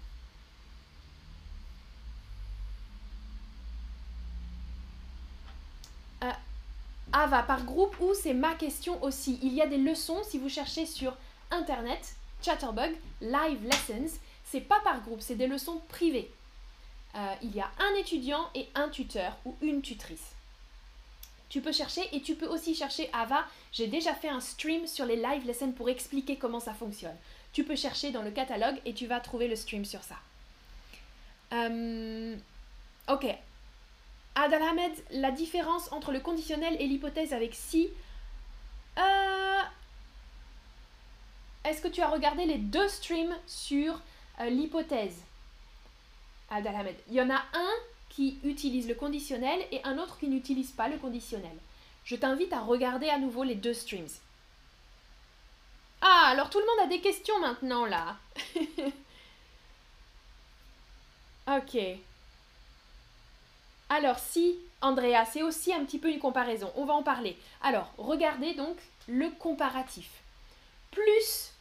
Ava 7.13 7.44
par 7.44 7.65
groupe 7.65 8.00
ou 8.00 8.13
c'est 8.13 8.34
ma 8.34 8.56
question 8.56 9.03
aussi. 9.03 9.38
Il 9.41 9.53
y 9.53 9.62
a 9.62 9.68
des 9.68 9.77
leçons 9.77 10.22
si 10.24 10.38
vous 10.38 10.48
cherchez 10.48 10.86
sur 10.86 11.13
internet 11.50 12.15
Chatterbug 12.41 12.96
Live 13.22 13.63
Lessons. 13.65 14.18
C'est 14.46 14.62
pas 14.62 14.80
par 14.82 15.01
groupe, 15.01 15.22
c'est 15.22 15.36
des 15.36 15.48
leçons 15.48 15.82
privées. 15.89 16.32
Euh, 17.15 17.34
il 17.41 17.53
y 17.53 17.60
a 17.60 17.70
un 17.80 18.00
étudiant 18.00 18.50
et 18.56 18.70
un 18.75 18.88
tuteur 18.88 19.38
ou 19.44 19.56
une 19.62 19.82
tutrice. 19.82 20.36
Tu 21.51 21.60
peux 21.60 21.74
chercher 21.74 22.08
et 22.15 22.22
tu 22.22 22.36
peux 22.36 22.48
aussi 22.48 22.74
chercher 22.74 23.10
Ava. 23.12 23.43
J'ai 23.74 23.88
déjà 23.88 24.15
fait 24.15 24.29
un 24.29 24.39
stream 24.39 24.88
sur 24.88 25.05
les 25.05 25.17
live 25.17 25.46
lessons 25.46 25.74
pour 25.74 25.89
expliquer 25.89 26.38
comment 26.38 26.62
ça 26.62 26.74
fonctionne. 26.74 27.15
Tu 27.51 27.65
peux 27.65 27.75
chercher 27.75 28.12
dans 28.12 28.22
le 28.22 28.31
catalogue 28.31 28.79
et 28.86 28.93
tu 28.93 29.05
vas 29.05 29.20
trouver 29.20 29.50
le 29.50 29.58
stream 29.58 29.84
sur 29.84 30.01
ça. 30.01 30.15
Euh, 31.51 32.38
ok. 33.10 33.25
Adal 34.36 34.62
Ahmed, 34.62 34.93
la 35.12 35.31
différence 35.31 35.91
entre 35.91 36.13
le 36.13 36.22
conditionnel 36.22 36.77
et 36.79 36.88
l'hypothèse 36.88 37.34
avec 37.34 37.53
si. 37.53 37.89
Euh, 38.98 39.62
est-ce 41.65 41.81
que 41.81 41.89
tu 41.89 42.01
as 42.01 42.08
regardé 42.08 42.46
les 42.46 42.60
deux 42.60 42.88
streams 42.88 43.36
sur 43.46 44.00
euh, 44.39 44.50
l'hypothèse? 44.50 45.22
Adal 46.50 46.77
Ahmed. 46.77 46.96
Il 47.10 47.15
y 47.15 47.22
en 47.22 47.29
a 47.29 47.43
un 47.53 47.74
qui 48.12 48.38
utilise 48.44 48.88
le 48.88 48.96
conditionnel 48.96 49.65
et 49.72 49.82
un 49.84 49.98
autre 49.98 50.20
qui 50.20 50.27
n'utilise 50.27 50.72
pas 50.72 50.89
le 50.89 50.98
conditionnel. 50.98 51.58
Je 52.03 52.15
t'invite 52.15 52.53
à 52.53 52.60
regarder 52.60 53.10
à 53.10 53.18
nouveau 53.18 53.44
les 53.44 53.56
deux 53.56 53.74
streams. 53.74 54.08
Ah, 56.01 56.27
alors 56.27 56.50
tout 56.50 56.60
le 56.60 56.65
monde 56.65 56.86
a 56.86 56.88
des 56.88 57.00
questions 57.00 57.39
maintenant 57.39 57.86
là. 57.86 58.18
ok. 61.58 61.77
Alors 63.89 64.20
si, 64.20 64.58
Andrea, 64.82 65.25
c'est 65.25 65.44
aussi 65.44 65.74
un 65.74 65.86
petit 65.86 66.00
peu 66.00 66.10
une 66.10 66.20
comparaison. 66.20 66.72
On 66.75 66.86
va 66.86 66.94
en 66.94 67.03
parler. 67.03 67.38
Alors, 67.62 67.94
regardez 67.98 68.53
donc 68.53 68.77
le 69.08 69.30
comparatif. 69.30 70.10
Plus 70.91 71.53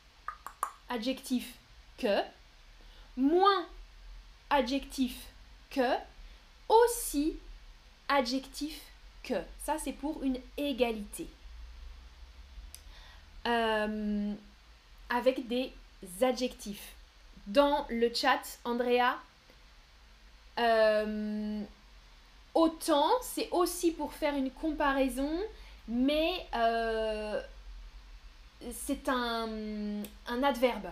adjectif 0.88 1.54
que, 1.98 2.20
moins 3.16 3.66
adjectif 4.48 5.16
que, 5.70 5.96
aussi 6.70 7.36
adjectif 8.08 8.80
que. 9.22 9.34
Ça, 9.64 9.76
c'est 9.82 9.92
pour 9.92 10.22
une 10.22 10.38
égalité. 10.56 11.26
Euh, 13.46 14.32
avec 15.08 15.48
des 15.48 15.72
adjectifs. 16.22 16.94
Dans 17.46 17.86
le 17.88 18.12
chat, 18.14 18.40
Andrea, 18.64 19.16
euh, 20.58 21.62
autant, 22.54 23.08
c'est 23.22 23.48
aussi 23.50 23.90
pour 23.92 24.12
faire 24.12 24.36
une 24.36 24.50
comparaison, 24.50 25.40
mais 25.88 26.46
euh, 26.54 27.40
c'est 28.72 29.08
un, 29.08 29.48
un 30.26 30.42
adverbe. 30.42 30.90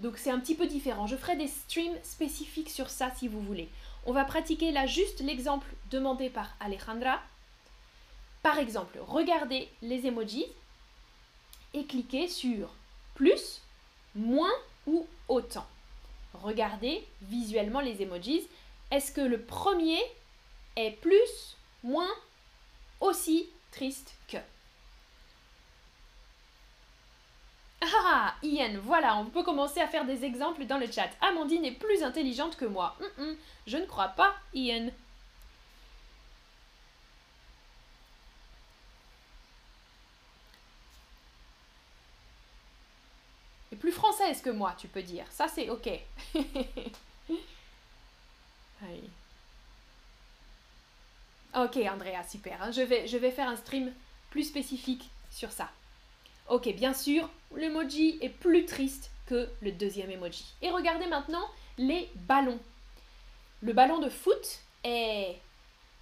Donc 0.00 0.18
c'est 0.18 0.30
un 0.30 0.40
petit 0.40 0.56
peu 0.56 0.66
différent. 0.66 1.06
Je 1.06 1.16
ferai 1.16 1.36
des 1.36 1.46
streams 1.46 1.96
spécifiques 2.02 2.70
sur 2.70 2.90
ça 2.90 3.12
si 3.16 3.28
vous 3.28 3.40
voulez. 3.40 3.68
On 4.04 4.12
va 4.12 4.24
pratiquer 4.24 4.72
là 4.72 4.86
juste 4.86 5.20
l'exemple 5.20 5.66
demandé 5.90 6.28
par 6.28 6.54
Alejandra. 6.60 7.20
Par 8.42 8.58
exemple, 8.58 8.98
regardez 9.06 9.68
les 9.82 10.06
emojis 10.06 10.46
et 11.74 11.84
cliquez 11.84 12.28
sur 12.28 12.70
plus, 13.14 13.60
moins 14.14 14.52
ou 14.86 15.06
autant. 15.28 15.66
Regardez 16.34 17.06
visuellement 17.22 17.80
les 17.80 18.02
emojis. 18.02 18.48
Est-ce 18.90 19.12
que 19.12 19.20
le 19.20 19.40
premier 19.40 20.00
est 20.76 20.92
plus, 21.00 21.56
moins, 21.84 22.10
aussi 23.00 23.48
triste 23.70 24.14
que? 24.28 24.38
Ah, 27.82 28.34
Ian, 28.42 28.78
voilà, 28.82 29.16
on 29.16 29.26
peut 29.26 29.42
commencer 29.42 29.80
à 29.80 29.88
faire 29.88 30.04
des 30.04 30.24
exemples 30.24 30.64
dans 30.66 30.78
le 30.78 30.90
chat. 30.90 31.10
Amandine 31.20 31.64
est 31.64 31.72
plus 31.72 32.02
intelligente 32.02 32.56
que 32.56 32.64
moi. 32.64 32.96
Hum, 33.00 33.08
hum, 33.26 33.36
je 33.66 33.76
ne 33.76 33.86
crois 33.86 34.08
pas, 34.08 34.34
Ian. 34.54 34.88
Et 43.72 43.76
plus 43.76 43.92
française 43.92 44.42
que 44.42 44.50
moi, 44.50 44.74
tu 44.78 44.86
peux 44.88 45.02
dire. 45.02 45.24
Ça, 45.30 45.48
c'est 45.48 45.68
ok. 45.70 45.88
Ok, 51.54 51.76
Andrea, 51.76 52.22
super. 52.28 52.60
Hein. 52.62 52.70
Je, 52.70 52.80
vais, 52.80 53.06
je 53.06 53.16
vais 53.18 53.30
faire 53.30 53.48
un 53.48 53.56
stream 53.56 53.92
plus 54.30 54.44
spécifique 54.44 55.10
sur 55.30 55.52
ça. 55.52 55.68
Ok, 56.48 56.68
bien 56.74 56.94
sûr, 56.94 57.28
l'emoji 57.56 58.18
est 58.20 58.28
plus 58.28 58.66
triste 58.66 59.10
que 59.26 59.48
le 59.60 59.72
deuxième 59.72 60.10
emoji. 60.10 60.44
Et 60.62 60.70
regardez 60.70 61.06
maintenant 61.06 61.48
les 61.78 62.10
ballons. 62.14 62.60
Le 63.62 63.72
ballon 63.72 64.00
de 64.00 64.08
foot 64.08 64.60
est 64.84 65.38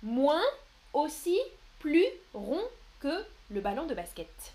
moins, 0.03 0.43
aussi, 0.93 1.39
plus 1.79 2.07
rond 2.35 2.63
que 3.01 3.25
le 3.51 3.61
ballon 3.61 3.87
de 3.87 3.95
basket. 3.95 4.55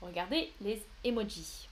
Regardez 0.00 0.52
les 0.60 0.80
emojis. 1.04 1.68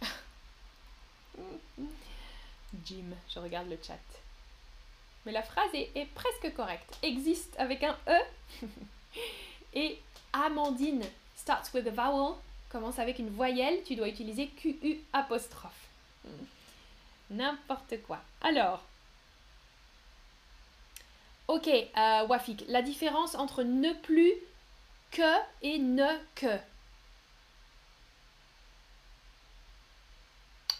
Jim, 2.84 3.14
je 3.28 3.38
regarde 3.38 3.68
le 3.68 3.78
chat. 3.82 3.98
Mais 5.26 5.32
la 5.32 5.42
phrase 5.42 5.68
est, 5.74 6.06
presque 6.14 6.54
correcte. 6.54 6.96
Existe 7.02 7.52
avec 7.58 7.82
un 7.82 7.96
E. 8.06 8.20
Et 9.74 9.98
Amandine 10.32 11.04
starts 11.36 11.74
with 11.74 11.86
a 11.88 11.90
vowel, 11.90 12.36
commence 12.70 13.00
avec 13.00 13.18
une 13.18 13.30
voyelle, 13.30 13.82
tu 13.84 13.96
dois 13.96 14.08
utiliser 14.08 14.46
QU 14.46 15.00
apostrophe. 15.12 15.88
N'importe 17.30 18.00
quoi. 18.06 18.20
Alors, 18.40 18.84
ok, 21.48 21.66
euh, 21.66 22.26
Wafik, 22.26 22.64
la 22.68 22.82
différence 22.82 23.34
entre 23.34 23.64
ne 23.64 23.92
plus 23.94 24.32
que 25.10 25.36
et 25.62 25.78
ne 25.78 26.06
que. 26.36 26.56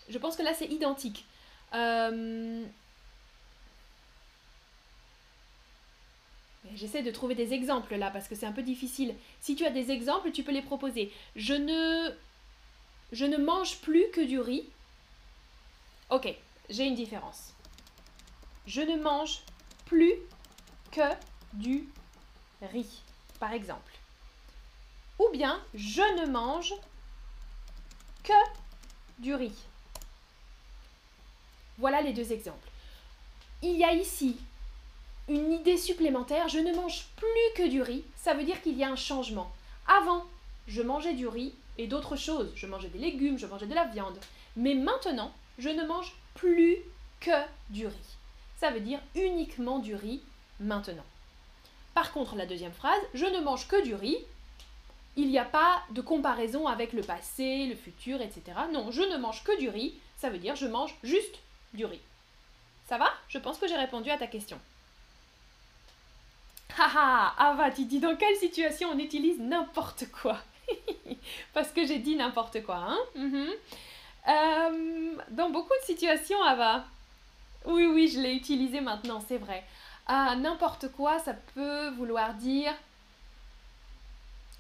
Je 0.08 0.18
pense 0.18 0.36
que 0.36 0.42
là 0.42 0.54
c'est 0.54 0.66
identique. 0.66 1.24
Euh, 1.74 2.64
j'essaie 6.75 7.02
de 7.02 7.11
trouver 7.11 7.35
des 7.35 7.52
exemples 7.52 7.96
là 7.96 8.11
parce 8.11 8.28
que 8.28 8.35
c'est 8.35 8.46
un 8.46 8.52
peu 8.52 8.62
difficile. 8.62 9.14
Si 9.40 9.54
tu 9.56 9.64
as 9.64 9.70
des 9.70 9.90
exemples, 9.90 10.32
tu 10.32 10.42
peux 10.42 10.52
les 10.52 10.62
proposer. 10.62 11.12
Je 11.35 11.54
ne, 11.54 12.14
je 13.12 13.25
ne 13.25 13.37
mange 13.37 13.78
plus 13.78 14.04
que 14.12 14.20
du 14.20 14.40
riz. 14.40 14.68
Ok, 16.11 16.35
j'ai 16.70 16.85
une 16.85 16.94
différence. 16.94 17.52
Je 18.66 18.80
ne 18.80 18.96
mange 18.96 19.42
plus 19.87 20.14
que 20.90 21.14
du 21.52 21.88
riz, 22.62 23.02
par 23.38 23.52
exemple. 23.52 23.92
Ou 25.18 25.28
bien, 25.32 25.62
je 25.75 26.02
ne 26.20 26.26
mange 26.26 26.75
que 28.23 28.32
du 29.18 29.35
riz. 29.35 29.56
Voilà 31.78 32.00
les 32.02 32.12
deux 32.12 32.32
exemples. 32.32 32.68
Il 33.62 33.76
y 33.76 33.85
a 33.85 33.92
ici 33.92 34.37
une 35.28 35.52
idée 35.52 35.76
supplémentaire, 35.76 36.49
je 36.49 36.59
ne 36.59 36.75
mange 36.75 37.06
plus 37.16 37.26
que 37.56 37.68
du 37.68 37.83
riz, 37.83 38.04
ça 38.16 38.35
veut 38.35 38.45
dire 38.45 38.61
qu'il 38.62 38.76
y 38.76 38.85
a 38.85 38.90
un 38.90 38.97
changement. 38.97 39.50
Avant, 39.87 40.25
je 40.68 40.83
mangeais 40.83 41.14
du 41.14 41.26
riz 41.26 41.54
et 41.78 41.87
d'autres 41.87 42.16
choses, 42.16 42.52
je 42.54 42.66
mangeais 42.66 42.88
des 42.88 42.99
légumes, 42.99 43.38
je 43.38 43.47
mangeais 43.47 43.66
de 43.66 43.75
la 43.75 43.85
viande, 43.85 44.18
mais 44.56 44.75
maintenant, 44.75 45.33
je 45.59 45.68
ne 45.68 45.85
mange 45.85 46.12
plus 46.35 46.76
que 47.21 47.30
du 47.71 47.87
riz. 47.87 48.16
Ça 48.59 48.71
veut 48.71 48.80
dire 48.80 49.00
uniquement 49.14 49.78
du 49.78 49.95
riz 49.95 50.21
maintenant. 50.61 51.04
Par 51.95 52.12
contre, 52.12 52.37
la 52.37 52.47
deuxième 52.47 52.73
phrase, 52.73 53.00
je 53.14 53.26
ne 53.26 53.40
mange 53.40 53.68
que 53.68 53.83
du 53.83 53.95
riz, 53.95 54.18
il 55.16 55.28
n'y 55.28 55.38
a 55.38 55.45
pas 55.45 55.83
de 55.90 56.02
comparaison 56.02 56.66
avec 56.66 56.92
le 56.92 57.02
passé, 57.02 57.66
le 57.66 57.75
futur, 57.75 58.21
etc. 58.21 58.42
Non, 58.73 58.90
je 58.90 59.02
ne 59.02 59.16
mange 59.16 59.42
que 59.45 59.59
du 59.59 59.68
riz, 59.68 59.95
ça 60.18 60.30
veut 60.30 60.38
dire 60.38 60.56
je 60.56 60.66
mange 60.66 60.95
juste 61.02 61.37
du 61.73 61.85
riz. 61.85 62.00
Ça 62.88 62.99
va? 62.99 63.12
Je 63.28 63.38
pense 63.38 63.59
que 63.59 63.66
j'ai 63.66 63.76
répondu 63.76 64.11
à 64.11 64.18
ta 64.18 64.26
question. 64.26 64.61
Haha, 66.78 67.35
Ava, 67.38 67.71
tu 67.71 67.85
dis 67.85 68.00
dans 68.00 68.16
quelle 68.16 68.37
situation 68.37 68.90
on 68.92 68.99
utilise 68.99 69.38
n'importe 69.40 70.04
quoi? 70.11 70.38
Parce 71.54 71.71
que 71.71 71.87
j'ai 71.87 71.99
dit 71.99 72.16
n'importe 72.16 72.62
quoi, 72.64 72.76
hein? 72.76 72.99
Mhm. 73.14 73.49
euh, 74.28 75.16
Dans 75.30 75.50
beaucoup 75.50 75.73
de 75.80 75.87
situations, 75.87 76.42
Ava. 76.42 76.85
Oui, 77.64 77.87
oui, 77.87 78.09
je 78.09 78.21
l'ai 78.21 78.35
utilisé 78.35 78.80
maintenant, 78.80 79.23
c'est 79.26 79.38
vrai. 79.38 79.64
Ah, 80.06 80.37
n'importe 80.37 80.88
quoi, 80.92 81.18
ça 81.18 81.35
peut 81.54 81.88
vouloir 81.90 82.35
dire... 82.35 82.73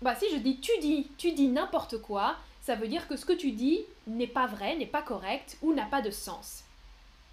Bah 0.02 0.14
si 0.14 0.30
je 0.30 0.36
dis 0.36 0.60
tu 0.60 0.72
dis, 0.80 1.08
tu 1.16 1.32
dis 1.32 1.48
n'importe 1.48 1.98
quoi, 2.02 2.36
ça 2.62 2.74
veut 2.74 2.88
dire 2.88 3.08
que 3.08 3.16
ce 3.16 3.24
que 3.24 3.32
tu 3.32 3.52
dis 3.52 3.80
n'est 4.06 4.26
pas 4.26 4.46
vrai, 4.46 4.76
n'est 4.76 4.84
pas 4.86 5.00
correct 5.02 5.56
ou 5.62 5.72
n'a 5.72 5.86
pas 5.86 6.02
de 6.02 6.10
sens. 6.10 6.64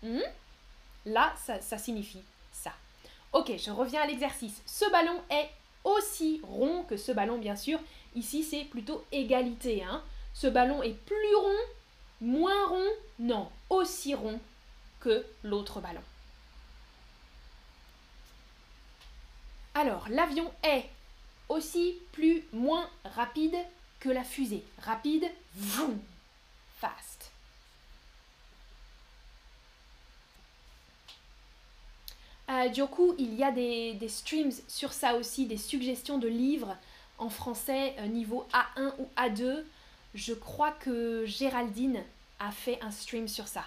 Hmm? 0.02 0.22
Là, 1.06 1.34
ça, 1.38 1.78
signifie 1.78 2.20
ça. 2.20 2.33
Ok, 3.34 3.52
je 3.58 3.72
reviens 3.72 4.04
à 4.04 4.06
l'exercice. 4.06 4.62
Ce 4.68 4.90
ballon 4.92 5.20
est 5.30 5.50
aussi 5.84 6.40
rond 6.44 6.84
que 6.84 6.98
ce 6.98 7.12
ballon, 7.12 7.40
bien 7.40 7.56
sûr. 7.56 7.80
Ici, 8.16 8.44
c'est 8.44 8.66
plutôt 8.66 9.04
égalité. 9.12 9.84
Hein. 9.84 10.04
Ce 10.34 10.48
ballon 10.48 10.84
est 10.84 10.94
plus 10.94 11.36
rond, 11.36 11.58
moins 12.22 12.68
rond, 12.68 12.90
non, 13.20 13.50
aussi 13.70 14.14
rond 14.14 14.40
que 15.00 15.26
l'autre 15.44 15.82
ballon. 15.82 16.02
Alors, 19.74 20.08
l'avion 20.10 20.52
est 20.64 20.86
aussi 21.50 21.96
plus 22.12 22.44
moins 22.54 22.88
rapide 23.16 23.56
que 24.00 24.10
la 24.10 24.24
fusée. 24.24 24.64
Rapide, 24.80 25.26
vroom, 25.56 26.00
Euh, 32.50 32.68
du 32.70 32.84
coup, 32.86 33.16
il 33.18 33.34
y 33.36 33.44
a 33.44 33.52
des, 33.52 33.98
streams 34.10 34.52
sur 34.68 34.92
ça 34.92 35.16
aussi, 35.16 35.46
des 35.46 35.58
suggestions 35.58 36.18
de 36.18 36.28
livres 36.28 36.76
en 37.18 37.30
français 37.30 37.96
euh, 38.00 38.08
niveau 38.08 38.46
A1 38.52 38.94
ou 39.00 39.08
A2. 39.18 39.64
Je 40.14 40.34
crois 40.34 40.72
que 40.72 41.26
Géraldine 41.26 42.04
a 42.40 42.52
fait 42.52 42.80
un 42.82 42.92
stream 42.92 43.28
sur 43.28 43.48
ça. 43.48 43.66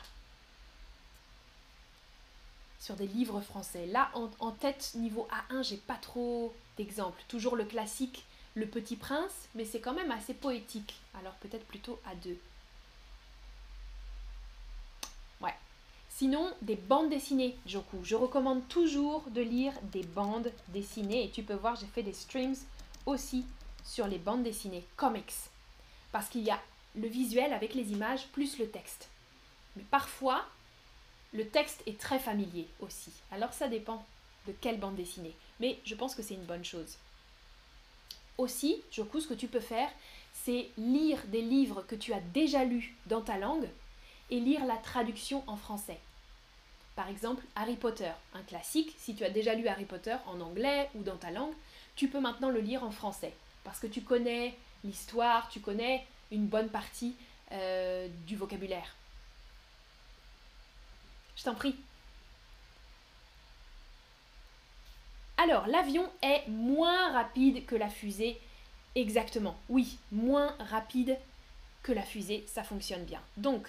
Sur 2.79 2.97
des 2.97 3.07
livres 3.07 3.41
français. 3.41 3.87
Là, 3.87 4.11
en, 4.15 4.51
tête, 4.53 4.93
niveau 4.95 5.27
A1, 5.51 5.65
j'ai 5.65 5.79
pas 5.79 5.97
trop 5.97 6.55
d'exemples. 6.77 7.21
Toujours 7.29 7.57
le 7.57 7.65
classique 7.65 8.25
Le 8.55 8.67
Petit 8.67 8.97
Prince, 8.97 9.49
mais 9.55 9.65
c'est 9.65 9.81
quand 9.81 9.95
même 9.95 10.11
assez 10.11 10.35
poétique. 10.35 10.95
Alors 11.19 11.33
peut-être 11.35 11.67
plutôt 11.67 11.99
A2. 12.07 12.37
Ouais. 15.41 15.55
Sinon, 16.19 16.51
des 16.63 16.77
bandes 16.77 17.11
dessinées, 17.11 17.59
Joku. 17.67 17.99
Je 18.03 18.15
recommande 18.15 18.67
toujours 18.69 19.23
de 19.33 19.43
lire 19.43 19.75
des 19.93 20.03
bandes 20.03 20.51
dessinées. 20.69 21.27
Et 21.27 21.31
tu 21.31 21.43
peux 21.43 21.53
voir, 21.53 21.77
j'ai 21.77 21.85
fait 21.85 22.03
des 22.03 22.15
streams 22.15 22.57
aussi 23.05 23.45
sur 23.85 24.07
les 24.07 24.17
bandes 24.17 24.43
dessinées, 24.43 24.83
comics. 24.97 25.35
Parce 26.13 26.31
qu'il 26.31 26.41
y 26.41 26.51
a 26.51 26.59
le 26.95 27.07
visuel 27.07 27.53
avec 27.53 27.75
les 27.75 27.93
images 27.93 28.29
plus 28.29 28.59
le 28.59 28.67
texte. 28.67 29.11
Mais 29.77 29.83
parfois, 29.91 30.47
le 31.35 31.47
texte 31.47 31.83
est 31.85 32.01
très 32.01 32.19
familier 32.19 32.67
aussi. 32.81 33.13
Alors 33.31 33.53
ça 33.53 33.69
dépend 33.69 34.03
de 34.47 34.55
quelle 34.59 34.81
bande 34.81 34.97
dessinée. 34.97 35.35
Mais 35.61 35.79
je 35.85 35.95
pense 35.95 36.15
que 36.15 36.23
c'est 36.23 36.33
une 36.33 36.45
bonne 36.45 36.65
chose. 36.65 36.97
Aussi, 38.39 38.83
coup, 39.13 39.21
ce 39.21 39.29
que 39.29 39.35
tu 39.35 39.49
peux 39.49 39.61
faire, 39.61 39.91
c'est 40.33 40.71
lire 40.79 41.23
des 41.27 41.43
livres 41.43 41.85
que 41.87 41.95
tu 41.95 42.15
as 42.15 42.21
déjà 42.21 42.65
lus 42.65 42.97
dans 43.05 43.21
ta 43.21 43.37
langue 43.37 43.69
et 44.31 44.41
lire 44.41 44.65
la 44.65 44.79
traduction 44.79 45.45
en 45.47 45.57
français. 45.57 46.01
Par 46.97 47.09
exemple, 47.09 47.45
Harry 47.55 47.77
Potter, 47.77 48.11
un 48.35 48.43
classique, 48.43 48.95
si 48.99 49.15
tu 49.15 49.23
as 49.23 49.31
déjà 49.31 49.55
lu 49.55 49.69
Harry 49.69 49.85
Potter 49.85 50.17
en 50.27 50.41
anglais 50.41 50.89
ou 50.95 51.03
dans 51.03 51.17
ta 51.17 51.31
langue, 51.31 51.53
tu 51.95 52.09
peux 52.09 52.21
maintenant 52.21 52.49
le 52.49 52.61
lire 52.61 52.83
en 52.83 52.91
français. 52.91 53.35
Parce 53.65 53.79
que 53.79 53.87
tu 53.87 54.01
connais 54.01 54.57
l'histoire, 54.83 55.49
tu 55.51 55.61
connais 55.61 56.07
une 56.33 56.47
bonne 56.47 56.71
partie 56.71 57.15
euh, 57.53 58.09
du 58.27 58.35
vocabulaire. 58.35 58.97
Je 61.37 61.45
t'en 61.45 61.55
prie. 61.55 61.77
Alors, 65.37 65.67
l'avion 65.67 66.11
est 66.23 66.49
moins 66.49 67.13
rapide 67.13 67.67
que 67.67 67.77
la 67.77 67.91
fusée. 67.91 68.41
Exactement. 68.95 69.59
Oui, 69.69 69.99
moins 70.11 70.55
rapide 70.71 71.19
que 71.83 71.93
la 71.93 72.03
fusée, 72.03 72.45
ça 72.47 72.65
fonctionne 72.65 73.05
bien. 73.05 73.21
Donc, 73.37 73.69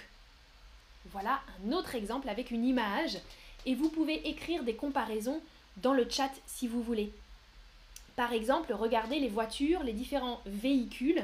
voilà 1.12 1.42
un 1.66 1.72
autre 1.72 1.96
exemple 1.96 2.30
avec 2.30 2.52
une 2.52 2.66
image. 2.66 3.18
Et 3.66 3.76
vous 3.76 3.90
pouvez 3.90 4.28
écrire 4.28 4.64
des 4.64 4.76
comparaisons 4.76 5.42
dans 5.78 5.94
le 5.94 6.08
chat 6.10 6.32
si 6.46 6.68
vous 6.68 6.82
voulez. 6.82 7.12
Par 8.16 8.34
exemple, 8.34 8.74
regardez 8.74 9.20
les 9.20 9.28
voitures, 9.28 9.84
les 9.84 9.94
différents 9.94 10.42
véhicules. 10.46 11.24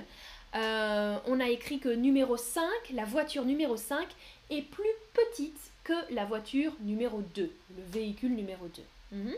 Euh, 0.55 1.17
on 1.25 1.39
a 1.39 1.49
écrit 1.49 1.79
que 1.79 1.89
numéro 1.89 2.37
5, 2.37 2.63
la 2.93 3.05
voiture 3.05 3.45
numéro 3.45 3.75
5 3.77 4.07
est 4.51 4.61
plus 4.61 4.83
petite 5.13 5.71
que 5.83 5.93
la 6.13 6.25
voiture 6.25 6.71
numéro 6.81 7.21
2, 7.33 7.41
le 7.41 7.83
véhicule 7.91 8.35
numéro 8.35 8.67
2. 8.67 9.17
Mhm. 9.17 9.35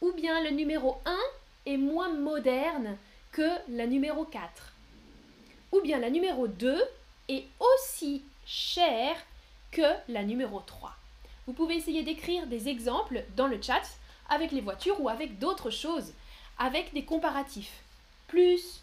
Ou 0.00 0.12
bien 0.12 0.42
le 0.42 0.50
numéro 0.50 0.96
1 1.04 1.16
est 1.66 1.76
moins 1.76 2.08
moderne 2.08 2.96
que 3.32 3.48
la 3.68 3.86
numéro 3.86 4.24
4. 4.24 4.72
Ou 5.72 5.80
bien 5.82 5.98
la 5.98 6.08
numéro 6.08 6.46
2 6.46 6.80
est 7.28 7.44
aussi 7.60 8.22
chère 8.46 9.16
que 9.70 9.82
la 10.08 10.22
numéro 10.22 10.60
3. 10.60 10.94
Vous 11.46 11.52
pouvez 11.52 11.76
essayer 11.76 12.02
d'écrire 12.02 12.46
des 12.46 12.68
exemples 12.68 13.24
dans 13.36 13.46
le 13.46 13.60
chat 13.60 13.82
avec 14.28 14.52
les 14.52 14.60
voitures 14.60 15.00
ou 15.00 15.08
avec 15.08 15.38
d'autres 15.38 15.70
choses, 15.70 16.12
avec 16.58 16.92
des 16.92 17.04
comparatifs. 17.04 17.82
Plus, 18.26 18.82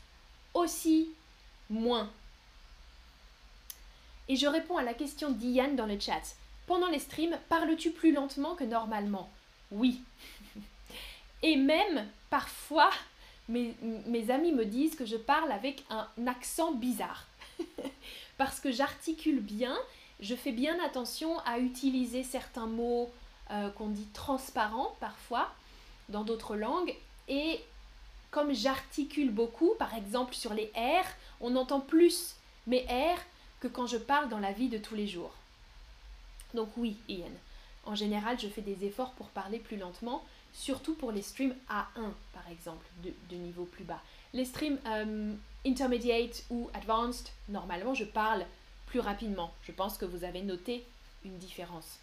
aussi, 0.54 1.10
moins. 1.70 2.10
Et 4.28 4.36
je 4.36 4.48
réponds 4.48 4.78
à 4.78 4.84
la 4.84 4.94
question 4.94 5.32
d'Ian 5.32 5.74
dans 5.74 5.86
le 5.86 6.00
chat. 6.00 6.36
Pendant 6.66 6.88
les 6.88 7.00
streams, 7.00 7.38
parles-tu 7.50 7.92
plus 7.92 8.12
lentement 8.12 8.56
que 8.56 8.64
normalement? 8.64 9.30
Oui. 9.72 10.02
Et 11.44 11.58
même, 11.58 12.08
parfois, 12.32 12.90
mes, 13.48 13.76
mes, 14.08 14.32
amis 14.32 14.52
me 14.52 14.66
disent 14.66 14.96
que 14.96 15.06
je 15.06 15.18
parle 15.18 15.52
avec 15.52 15.84
un 15.92 16.08
accent 16.26 16.72
bizarre. 16.72 17.28
Parce 18.38 18.60
que 18.60 18.72
j'articule 18.72 19.42
bien, 19.42 19.78
je 20.20 20.36
fais 20.36 20.52
bien 20.52 20.78
attention 20.84 21.40
à 21.40 21.60
utiliser 21.60 22.24
certains 22.24 22.68
mots 22.68 23.12
euh, 23.52 23.70
qu'on 23.70 23.90
dit 23.90 24.08
transparents 24.14 24.96
parfois 25.00 25.54
dans 26.10 26.24
d'autres 26.24 26.56
langues. 26.56 26.94
Et 27.28 27.60
comme 28.32 28.54
j'articule 28.54 29.32
beaucoup, 29.32 29.72
par 29.78 29.94
exemple 29.94 30.34
sur 30.34 30.54
les 30.54 30.72
R, 30.76 31.06
on 31.42 31.56
entend 31.56 31.80
plus 31.80 32.36
mes 32.68 32.86
R 32.90 33.20
que 33.60 33.68
quand 33.68 33.88
je 33.88 33.98
parle 33.98 34.30
dans 34.30 34.40
la 34.40 34.52
vie 34.52 34.70
de 34.70 34.78
tous 34.78 34.96
les 34.96 35.08
jours. 35.08 35.32
Donc 36.54 36.70
oui, 36.78 36.98
Ian. 37.10 37.26
En 37.86 37.96
général, 37.96 38.40
je 38.40 38.48
fais 38.48 38.62
des 38.62 38.86
efforts 38.86 39.12
pour 39.12 39.28
parler 39.28 39.60
plus 39.60 39.78
lentement, 39.78 40.24
surtout 40.54 40.96
pour 40.96 41.12
les 41.12 41.22
streams 41.22 41.56
A1, 41.70 42.12
par 42.34 42.50
exemple, 42.52 42.86
de, 43.04 43.36
niveau 43.36 43.66
plus 43.66 43.84
bas. 43.84 44.02
Les 44.34 44.46
streams 44.46 44.80
euh, 44.88 45.34
intermediate 45.66 46.44
ou 46.50 46.70
advanced, 46.74 47.32
normalement, 47.48 47.94
je 47.94 48.06
parle 48.06 48.46
rapidement. 49.00 49.54
Je 49.64 49.72
pense 49.72 49.98
que 49.98 50.06
vous 50.06 50.24
avez 50.24 50.42
noté 50.42 50.86
une 51.24 51.38
différence. 51.38 52.00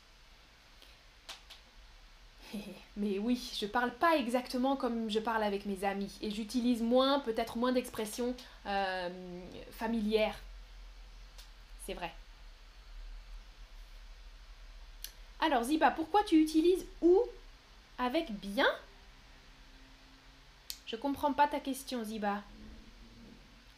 Mais 2.96 3.18
oui, 3.18 3.52
je 3.58 3.66
parle 3.66 3.92
pas 3.92 4.16
exactement 4.16 4.76
comme 4.76 5.10
je 5.10 5.18
parle 5.18 5.42
avec 5.42 5.66
mes 5.66 5.84
amis 5.84 6.12
et 6.20 6.30
j'utilise 6.30 6.82
moins, 6.82 7.20
peut-être 7.20 7.56
moins 7.56 7.72
d'expressions 7.72 8.34
euh, 8.66 9.08
familières. 9.70 10.38
C'est 11.86 11.94
vrai. 11.94 12.12
Alors 15.40 15.64
Ziba, 15.64 15.90
pourquoi 15.90 16.22
tu 16.22 16.40
utilises 16.40 16.86
ou 17.00 17.20
avec 17.98 18.30
bien? 18.32 18.68
Je 20.86 20.96
comprends 20.96 21.32
pas 21.32 21.48
ta 21.48 21.58
question 21.58 22.04
Ziba. 22.04 22.42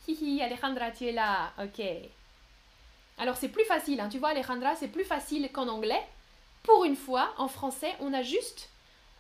Hihi, 0.07 0.43
Alejandra, 0.43 0.91
tu 0.91 1.07
es 1.07 1.13
là. 1.13 1.53
Ok. 1.59 1.81
Alors 3.19 3.37
c'est 3.37 3.49
plus 3.49 3.65
facile, 3.65 4.01
hein. 4.01 4.09
tu 4.09 4.19
vois 4.19 4.31
Alejandra, 4.31 4.75
c'est 4.77 4.89
plus 4.89 5.05
facile 5.05 5.51
qu'en 5.53 5.69
anglais. 5.69 6.03
Pour 6.63 6.85
une 6.85 6.97
fois, 6.97 7.33
en 7.39 7.49
français, 7.49 7.95
on 8.01 8.13
a 8.13 8.23
juste 8.23 8.71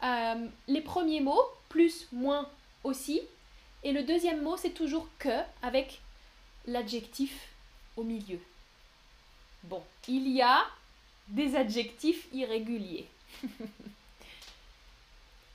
euh, 0.02 0.46
les 0.66 0.80
premiers 0.80 1.20
mots, 1.20 1.44
plus, 1.68 2.08
moins, 2.12 2.48
aussi. 2.82 3.20
Et 3.82 3.92
le 3.92 4.02
deuxième 4.02 4.42
mot, 4.42 4.56
c'est 4.56 4.70
toujours 4.70 5.06
que, 5.18 5.40
avec 5.62 6.00
l'adjectif 6.66 7.48
au 7.96 8.02
milieu. 8.02 8.40
Bon, 9.64 9.82
il 10.08 10.28
y 10.28 10.42
a 10.42 10.64
des 11.28 11.54
adjectifs 11.56 12.26
irréguliers. 12.32 13.06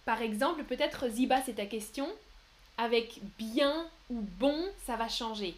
Par 0.06 0.22
exemple, 0.22 0.64
peut-être 0.64 1.10
Ziba, 1.10 1.42
c'est 1.44 1.56
ta 1.56 1.66
question. 1.66 2.08
Avec 2.78 3.20
bien 3.38 3.88
ou 4.10 4.22
bon, 4.22 4.68
ça 4.86 4.96
va 4.96 5.10
changer. 5.10 5.56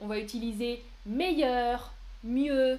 On 0.00 0.06
va 0.06 0.18
utiliser 0.18 0.82
meilleur, 1.06 1.92
mieux. 2.24 2.78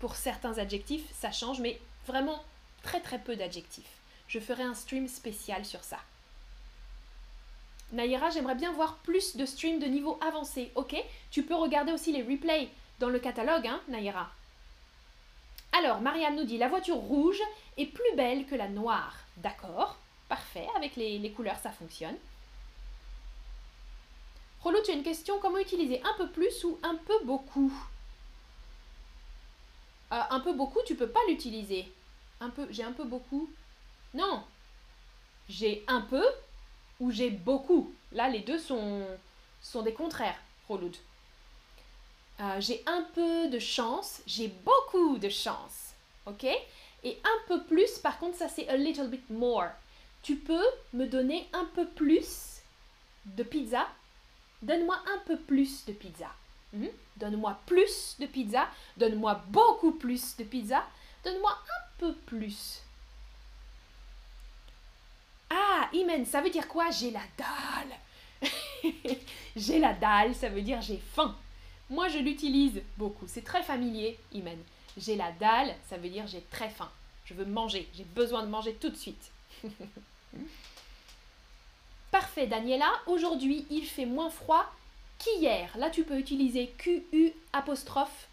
Pour 0.00 0.16
certains 0.16 0.58
adjectifs, 0.58 1.04
ça 1.12 1.30
change, 1.30 1.60
mais 1.60 1.80
vraiment 2.06 2.42
très 2.82 3.00
très 3.00 3.18
peu 3.18 3.36
d'adjectifs. 3.36 3.98
Je 4.28 4.40
ferai 4.40 4.62
un 4.62 4.74
stream 4.74 5.08
spécial 5.08 5.64
sur 5.64 5.84
ça. 5.84 5.98
Naïra, 7.92 8.30
j'aimerais 8.30 8.54
bien 8.54 8.72
voir 8.72 8.96
plus 8.98 9.36
de 9.36 9.44
streams 9.44 9.78
de 9.78 9.86
niveau 9.86 10.18
avancé. 10.26 10.72
Ok, 10.74 10.96
tu 11.30 11.42
peux 11.42 11.54
regarder 11.54 11.92
aussi 11.92 12.12
les 12.12 12.22
replays 12.22 12.68
dans 12.98 13.10
le 13.10 13.18
catalogue, 13.18 13.66
hein, 13.66 13.80
Naïra. 13.88 14.30
Alors, 15.72 16.00
Marianne 16.00 16.36
nous 16.36 16.44
dit 16.44 16.58
la 16.58 16.68
voiture 16.68 16.96
rouge 16.96 17.40
est 17.76 17.86
plus 17.86 18.16
belle 18.16 18.46
que 18.46 18.54
la 18.54 18.68
noire. 18.68 19.16
D'accord, 19.38 19.98
parfait, 20.28 20.68
avec 20.76 20.96
les, 20.96 21.18
les 21.18 21.30
couleurs 21.30 21.58
ça 21.62 21.70
fonctionne. 21.70 22.16
Rolo, 24.62 24.78
tu 24.84 24.92
as 24.92 24.94
une 24.94 25.02
question, 25.02 25.38
comment 25.40 25.58
utiliser 25.58 26.00
un 26.04 26.14
peu 26.16 26.28
plus 26.28 26.62
ou 26.64 26.78
un 26.82 26.94
peu 26.94 27.14
beaucoup 27.24 27.72
euh, 30.12 30.20
Un 30.30 30.40
peu 30.40 30.52
beaucoup, 30.52 30.78
tu 30.86 30.94
peux 30.94 31.08
pas 31.08 31.20
l'utiliser. 31.28 31.90
Un 32.40 32.50
peu, 32.50 32.66
j'ai 32.70 32.84
un 32.84 32.92
peu 32.92 33.04
beaucoup. 33.04 33.50
Non, 34.14 34.44
j'ai 35.48 35.84
un 35.88 36.00
peu 36.00 36.24
ou 37.00 37.10
j'ai 37.10 37.30
beaucoup. 37.30 37.92
Là, 38.12 38.28
les 38.28 38.40
deux 38.40 38.58
sont, 38.58 39.04
sont 39.60 39.82
des 39.82 39.94
contraires, 39.94 40.38
Roloud. 40.68 40.96
Euh, 42.40 42.60
j'ai 42.60 42.82
un 42.86 43.02
peu 43.14 43.48
de 43.48 43.58
chance, 43.58 44.22
j'ai 44.26 44.48
beaucoup 44.48 45.18
de 45.18 45.28
chance. 45.28 45.94
Ok? 46.26 46.44
Et 47.04 47.18
un 47.24 47.48
peu 47.48 47.64
plus, 47.64 47.98
par 47.98 48.18
contre, 48.18 48.36
ça 48.38 48.48
c'est 48.48 48.68
a 48.68 48.76
little 48.76 49.08
bit 49.08 49.28
more. 49.28 49.70
Tu 50.22 50.36
peux 50.36 50.64
me 50.92 51.06
donner 51.06 51.48
un 51.52 51.64
peu 51.74 51.86
plus 51.86 52.60
de 53.26 53.42
pizza 53.42 53.88
Donne-moi 54.62 54.96
un 55.12 55.18
peu 55.26 55.36
plus 55.36 55.84
de 55.86 55.92
pizza. 55.92 56.30
Hmm? 56.72 56.86
Donne-moi 57.16 57.58
plus 57.66 58.16
de 58.18 58.26
pizza. 58.26 58.68
Donne-moi 58.96 59.42
beaucoup 59.48 59.92
plus 59.92 60.36
de 60.36 60.44
pizza. 60.44 60.84
Donne-moi 61.24 61.50
un 61.50 61.98
peu 61.98 62.14
plus. 62.26 62.82
Ah, 65.50 65.88
Imen, 65.92 66.24
ça 66.24 66.40
veut 66.40 66.50
dire 66.50 66.68
quoi? 66.68 66.90
J'ai 66.90 67.10
la 67.10 67.22
dalle. 67.36 68.50
j'ai 69.56 69.78
la 69.78 69.92
dalle, 69.92 70.34
ça 70.34 70.48
veut 70.48 70.62
dire 70.62 70.80
j'ai 70.80 71.00
faim. 71.14 71.36
Moi, 71.90 72.08
je 72.08 72.18
l'utilise 72.18 72.80
beaucoup. 72.96 73.26
C'est 73.28 73.44
très 73.44 73.62
familier, 73.62 74.18
Imen. 74.32 74.58
J'ai 74.96 75.16
la 75.16 75.30
dalle, 75.32 75.74
ça 75.88 75.98
veut 75.98 76.08
dire 76.08 76.26
j'ai 76.26 76.40
très 76.50 76.70
faim. 76.70 76.90
Je 77.24 77.34
veux 77.34 77.44
manger. 77.44 77.88
J'ai 77.94 78.04
besoin 78.04 78.42
de 78.42 78.48
manger 78.48 78.74
tout 78.74 78.90
de 78.90 78.96
suite. 78.96 79.30
Parfait, 82.34 82.46
Daniela. 82.46 82.90
Aujourd'hui, 83.06 83.66
il 83.68 83.84
fait 83.84 84.06
moins 84.06 84.30
froid 84.30 84.64
qu'hier. 85.18 85.68
Là, 85.76 85.90
tu 85.90 86.02
peux 86.02 86.18
utiliser 86.18 86.68
QU 86.78 87.34
apostrophe 87.52 88.26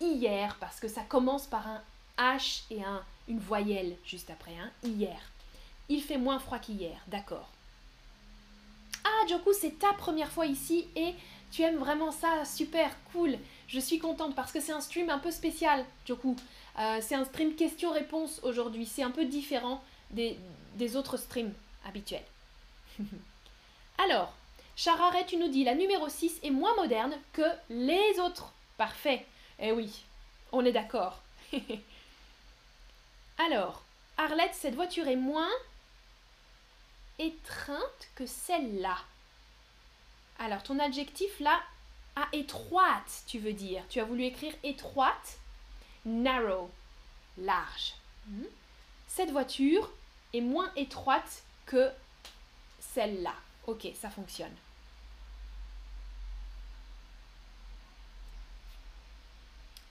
hier 0.00 0.56
parce 0.60 0.78
que 0.78 0.86
ça 0.86 1.00
commence 1.00 1.48
par 1.48 1.66
un 1.66 1.82
H 2.16 2.62
et 2.70 2.84
un, 2.84 3.02
une 3.26 3.40
voyelle 3.40 3.96
juste 4.04 4.30
après. 4.30 4.52
Hein, 4.52 4.70
hier. 4.84 5.18
Il 5.88 6.00
fait 6.00 6.16
moins 6.16 6.38
froid 6.38 6.60
qu'hier, 6.60 6.96
d'accord. 7.08 7.48
Ah, 9.02 9.26
Joku, 9.28 9.52
c'est 9.52 9.80
ta 9.80 9.92
première 9.94 10.30
fois 10.30 10.46
ici 10.46 10.86
et 10.94 11.12
tu 11.50 11.62
aimes 11.62 11.78
vraiment 11.78 12.12
ça, 12.12 12.44
super, 12.44 12.96
cool. 13.10 13.36
Je 13.66 13.80
suis 13.80 13.98
contente 13.98 14.36
parce 14.36 14.52
que 14.52 14.60
c'est 14.60 14.70
un 14.70 14.80
stream 14.80 15.10
un 15.10 15.18
peu 15.18 15.32
spécial, 15.32 15.84
Joku. 16.06 16.36
Euh, 16.78 16.98
c'est 17.02 17.16
un 17.16 17.24
stream 17.24 17.56
question-réponse 17.56 18.38
aujourd'hui. 18.44 18.86
C'est 18.86 19.02
un 19.02 19.10
peu 19.10 19.24
différent 19.24 19.82
des, 20.12 20.38
des 20.76 20.94
autres 20.94 21.16
streams 21.16 21.52
habituels. 21.84 22.22
Alors, 23.98 24.34
Chararet, 24.76 25.26
tu 25.26 25.36
nous 25.36 25.48
dis 25.48 25.64
la 25.64 25.74
numéro 25.74 26.08
6 26.08 26.40
est 26.42 26.50
moins 26.50 26.74
moderne 26.76 27.16
que 27.32 27.42
les 27.70 28.18
autres. 28.20 28.52
Parfait. 28.76 29.24
Eh 29.60 29.72
oui, 29.72 30.04
on 30.52 30.64
est 30.64 30.72
d'accord. 30.72 31.20
Alors, 33.38 33.82
Arlette, 34.16 34.54
cette 34.54 34.74
voiture 34.74 35.06
est 35.08 35.16
moins 35.16 35.50
étreinte 37.18 38.08
que 38.14 38.26
celle-là. 38.26 38.98
Alors, 40.38 40.62
ton 40.62 40.78
adjectif 40.78 41.38
là, 41.40 41.62
à 42.16 42.28
étroite, 42.32 43.22
tu 43.26 43.38
veux 43.38 43.52
dire. 43.52 43.82
Tu 43.88 44.00
as 44.00 44.04
voulu 44.04 44.24
écrire 44.24 44.54
étroite, 44.62 45.38
narrow, 46.04 46.70
large. 47.38 47.94
Hmm? 48.26 48.44
Cette 49.08 49.30
voiture 49.30 49.90
est 50.32 50.40
moins 50.40 50.70
étroite 50.76 51.42
que 51.66 51.90
celle-là. 52.94 53.34
Ok, 53.66 53.88
ça 54.00 54.10
fonctionne. 54.10 54.54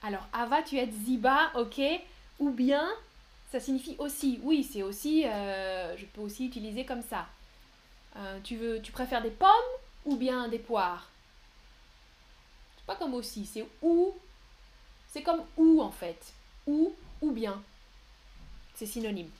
Alors, 0.02 0.26
Ava, 0.32 0.62
tu 0.62 0.76
es 0.76 0.90
Ziba, 0.90 1.50
ok. 1.54 1.80
Ou 2.38 2.50
bien, 2.50 2.90
ça 3.50 3.58
signifie 3.58 3.96
aussi. 3.98 4.38
Oui, 4.42 4.62
c'est 4.62 4.82
aussi, 4.82 5.26
euh, 5.26 5.96
je 5.96 6.04
peux 6.06 6.20
aussi 6.20 6.46
utiliser 6.46 6.84
comme 6.84 7.02
ça. 7.02 7.26
Euh, 8.16 8.38
tu, 8.44 8.56
veux, 8.56 8.80
tu 8.82 8.92
préfères 8.92 9.22
des 9.22 9.30
pommes 9.30 9.48
ou 10.04 10.16
bien 10.16 10.48
des 10.48 10.58
poires? 10.58 11.08
C'est 12.76 12.86
pas 12.86 12.96
comme 12.96 13.14
aussi, 13.14 13.46
c'est 13.46 13.66
ou. 13.82 14.14
C'est 15.10 15.22
comme 15.22 15.42
ou 15.56 15.80
en 15.80 15.90
fait. 15.90 16.32
Ou 16.66 16.94
ou 17.22 17.32
bien. 17.32 17.62
C'est 18.74 18.86
synonyme. 18.86 19.30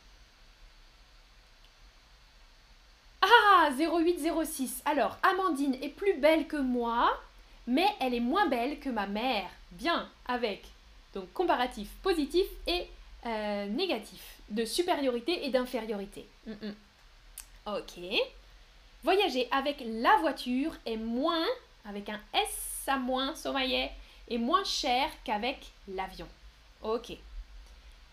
Ah, 3.66 3.70
0806. 3.70 4.82
Alors, 4.84 5.16
Amandine 5.22 5.78
est 5.80 5.88
plus 5.88 6.18
belle 6.18 6.46
que 6.46 6.58
moi, 6.58 7.18
mais 7.66 7.86
elle 7.98 8.12
est 8.12 8.20
moins 8.20 8.46
belle 8.46 8.78
que 8.78 8.90
ma 8.90 9.06
mère. 9.06 9.48
Bien, 9.70 10.10
avec. 10.26 10.66
Donc, 11.14 11.32
comparatif 11.32 11.88
positif 12.02 12.44
et 12.66 12.86
euh, 13.24 13.66
négatif. 13.68 14.36
De 14.50 14.66
supériorité 14.66 15.46
et 15.46 15.50
d'infériorité. 15.50 16.28
Mm, 16.46 16.52
mm. 16.52 16.74
Ok. 17.74 18.04
Voyager 19.02 19.48
avec 19.50 19.82
la 19.86 20.14
voiture 20.18 20.74
est 20.84 20.98
moins, 20.98 21.46
avec 21.88 22.10
un 22.10 22.20
S 22.34 22.84
à 22.86 22.98
moins, 22.98 23.34
sommaillet, 23.34 23.90
est 24.28 24.36
moins 24.36 24.64
cher 24.64 25.08
qu'avec 25.24 25.72
l'avion. 25.88 26.28
Ok. 26.82 27.16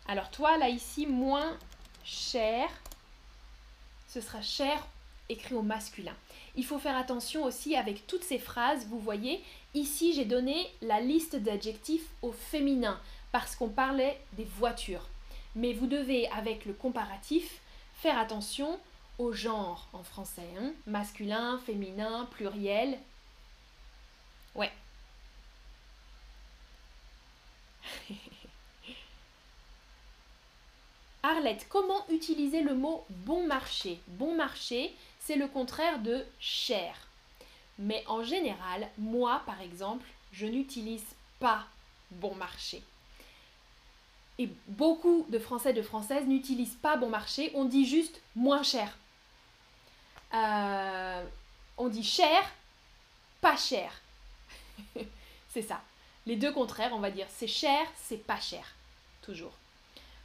Alors 0.08 0.32
toi, 0.32 0.58
là, 0.58 0.70
ici, 0.70 1.06
moins 1.08 1.58
cher, 2.06 2.70
ce 4.08 4.22
sera 4.22 4.42
cher 4.42 4.88
écrit 5.32 5.56
au 5.56 5.62
masculin. 5.62 6.15
Il 6.56 6.65
faut 6.65 6.80
faire 6.80 6.98
attention 6.98 7.44
aussi 7.44 7.76
avec 7.76 8.06
toutes 8.08 8.24
ces 8.24 8.39
phrases, 8.39 8.86
vous 8.88 9.00
voyez, 9.00 9.41
ici 9.74 10.13
j'ai 10.13 10.26
donné 10.26 10.67
la 10.82 11.00
liste 11.00 11.36
d'adjectifs 11.36 12.08
au 12.22 12.32
féminin 12.32 13.00
parce 13.32 13.56
qu'on 13.56 13.70
parlait 13.70 14.20
des 14.34 14.44
voitures. 14.44 15.08
Mais 15.56 15.74
vous 15.74 15.88
devez, 15.88 16.28
avec 16.30 16.65
le 16.65 16.74
comparatif, 16.74 17.62
faire 17.96 18.17
attention 18.17 18.80
au 19.17 19.34
genre 19.34 19.88
en 19.94 20.04
français. 20.04 20.48
Hein. 20.60 20.74
masculin, 20.88 21.60
féminin, 21.65 22.28
pluriel. 22.32 22.98
Ouais. 24.56 24.72
Arlette, 31.24 31.67
comment 31.70 32.08
utiliser 32.10 32.63
le 32.63 32.74
mot 32.74 33.06
bon 33.10 33.46
marché? 33.46 34.00
Bon 34.08 34.36
marché, 34.36 34.91
c'est 35.22 35.36
le 35.36 35.48
contraire 35.48 36.00
de 36.00 36.26
cher. 36.40 36.96
Mais 37.80 38.04
en 38.08 38.24
général, 38.24 38.90
moi 38.98 39.42
par 39.46 39.62
exemple, 39.62 40.06
je 40.34 40.46
n'utilise 40.46 41.06
pas 41.40 41.66
bon 42.12 42.36
marché. 42.36 42.84
Et 44.38 44.50
beaucoup 44.68 45.26
de 45.30 45.40
Français 45.40 45.72
et 45.72 45.74
de 45.74 45.82
Françaises 45.82 46.26
n'utilisent 46.26 46.78
pas 46.82 46.98
bon 46.98 47.10
marché, 47.10 47.52
on 47.54 47.66
dit 47.66 47.86
juste 47.86 48.22
moins 48.36 48.64
cher. 48.64 48.98
Euh, 50.34 51.24
on 51.78 51.88
dit 51.88 52.04
cher, 52.04 52.44
pas 53.42 53.58
cher. 53.58 54.02
c'est 55.54 55.62
ça. 55.62 55.82
Les 56.26 56.36
deux 56.36 56.52
contraires, 56.52 56.94
on 56.94 57.00
va 57.00 57.12
dire 57.12 57.28
c'est 57.30 57.48
cher, 57.48 57.86
c'est 57.96 58.26
pas 58.26 58.40
cher. 58.40 58.64
Toujours. 59.22 59.54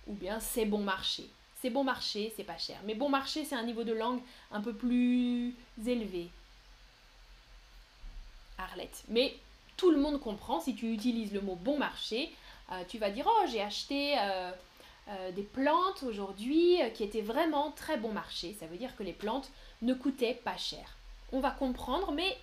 Ou 0.06 0.14
bien 0.14 0.40
c'est 0.40 0.66
bon 0.66 0.82
marché. 0.82 1.28
C'est 1.66 1.70
bon 1.70 1.82
marché, 1.82 2.32
c'est 2.36 2.44
pas 2.44 2.58
cher. 2.58 2.78
Mais 2.84 2.94
bon 2.94 3.08
marché, 3.08 3.44
c'est 3.44 3.56
un 3.56 3.64
niveau 3.64 3.82
de 3.82 3.92
langue 3.92 4.20
un 4.52 4.60
peu 4.60 4.72
plus 4.72 5.52
élevé. 5.84 6.28
Arlette. 8.56 9.02
Mais 9.08 9.34
tout 9.76 9.90
le 9.90 9.96
monde 9.96 10.20
comprend, 10.20 10.60
si 10.60 10.76
tu 10.76 10.92
utilises 10.92 11.32
le 11.32 11.40
mot 11.40 11.56
bon 11.56 11.76
marché, 11.76 12.32
euh, 12.70 12.84
tu 12.86 12.98
vas 12.98 13.10
dire, 13.10 13.26
oh, 13.26 13.46
j'ai 13.50 13.60
acheté 13.60 14.16
euh, 14.16 14.52
euh, 15.08 15.32
des 15.32 15.42
plantes 15.42 16.04
aujourd'hui 16.04 16.78
qui 16.94 17.02
étaient 17.02 17.20
vraiment 17.20 17.72
très 17.72 17.96
bon 17.96 18.12
marché. 18.12 18.56
Ça 18.60 18.68
veut 18.68 18.76
dire 18.76 18.94
que 18.94 19.02
les 19.02 19.12
plantes 19.12 19.50
ne 19.82 19.92
coûtaient 19.92 20.34
pas 20.34 20.56
cher. 20.56 20.96
On 21.32 21.40
va 21.40 21.50
comprendre, 21.50 22.12
mais 22.12 22.38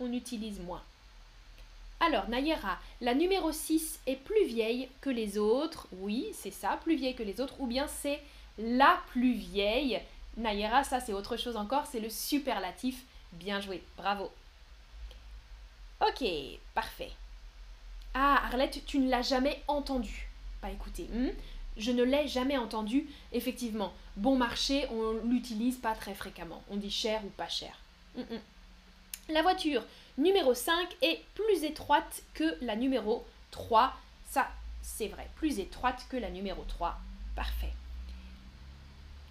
on 0.00 0.12
utilise 0.12 0.60
moins. 0.60 0.82
Alors, 2.00 2.28
Nayera, 2.28 2.78
la 3.00 3.14
numéro 3.14 3.52
6 3.52 4.00
est 4.06 4.16
plus 4.16 4.46
vieille 4.46 4.88
que 5.00 5.10
les 5.10 5.38
autres. 5.38 5.88
Oui, 5.92 6.28
c'est 6.34 6.50
ça, 6.50 6.78
plus 6.82 6.96
vieille 6.96 7.14
que 7.14 7.22
les 7.22 7.40
autres. 7.40 7.60
Ou 7.60 7.66
bien 7.66 7.88
c'est 7.88 8.20
la 8.58 9.00
plus 9.08 9.32
vieille. 9.32 10.00
Nayera, 10.36 10.84
ça 10.84 11.00
c'est 11.00 11.14
autre 11.14 11.36
chose 11.36 11.56
encore, 11.56 11.86
c'est 11.86 12.00
le 12.00 12.10
superlatif. 12.10 13.02
Bien 13.32 13.60
joué, 13.60 13.82
bravo. 13.96 14.30
Ok, 16.06 16.24
parfait. 16.74 17.10
Ah, 18.12 18.42
Arlette, 18.46 18.84
tu 18.86 18.98
ne 18.98 19.10
l'as 19.10 19.22
jamais 19.22 19.62
entendu. 19.66 20.28
Pas 20.60 20.70
écouté. 20.70 21.08
Hmm? 21.12 21.30
Je 21.76 21.90
ne 21.90 22.02
l'ai 22.02 22.28
jamais 22.28 22.56
entendu. 22.56 23.06
Effectivement, 23.32 23.92
bon 24.16 24.36
marché, 24.36 24.86
on 24.90 25.12
l'utilise 25.26 25.76
pas 25.76 25.94
très 25.94 26.14
fréquemment. 26.14 26.62
On 26.70 26.76
dit 26.76 26.90
cher 26.90 27.22
ou 27.24 27.28
pas 27.28 27.48
cher. 27.48 27.78
Hmm, 28.14 28.22
hmm. 28.22 28.40
La 29.28 29.42
voiture 29.42 29.82
numéro 30.18 30.54
5 30.54 30.96
est 31.02 31.22
plus 31.34 31.64
étroite 31.64 32.22
que 32.34 32.56
la 32.60 32.76
numéro 32.76 33.24
3. 33.50 33.92
Ça, 34.28 34.48
c'est 34.82 35.08
vrai. 35.08 35.28
Plus 35.36 35.58
étroite 35.58 36.06
que 36.08 36.16
la 36.16 36.30
numéro 36.30 36.62
3. 36.64 36.96
Parfait. 37.34 37.72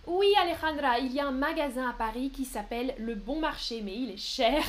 Oui, 0.07 0.33
Alejandra, 0.39 0.99
il 0.99 1.11
y 1.13 1.19
a 1.19 1.27
un 1.27 1.31
magasin 1.31 1.89
à 1.89 1.93
Paris 1.93 2.29
qui 2.29 2.45
s'appelle 2.45 2.93
Le 2.99 3.15
Bon 3.15 3.39
Marché, 3.39 3.81
mais 3.81 3.95
il 3.95 4.11
est 4.11 4.17
cher. 4.17 4.63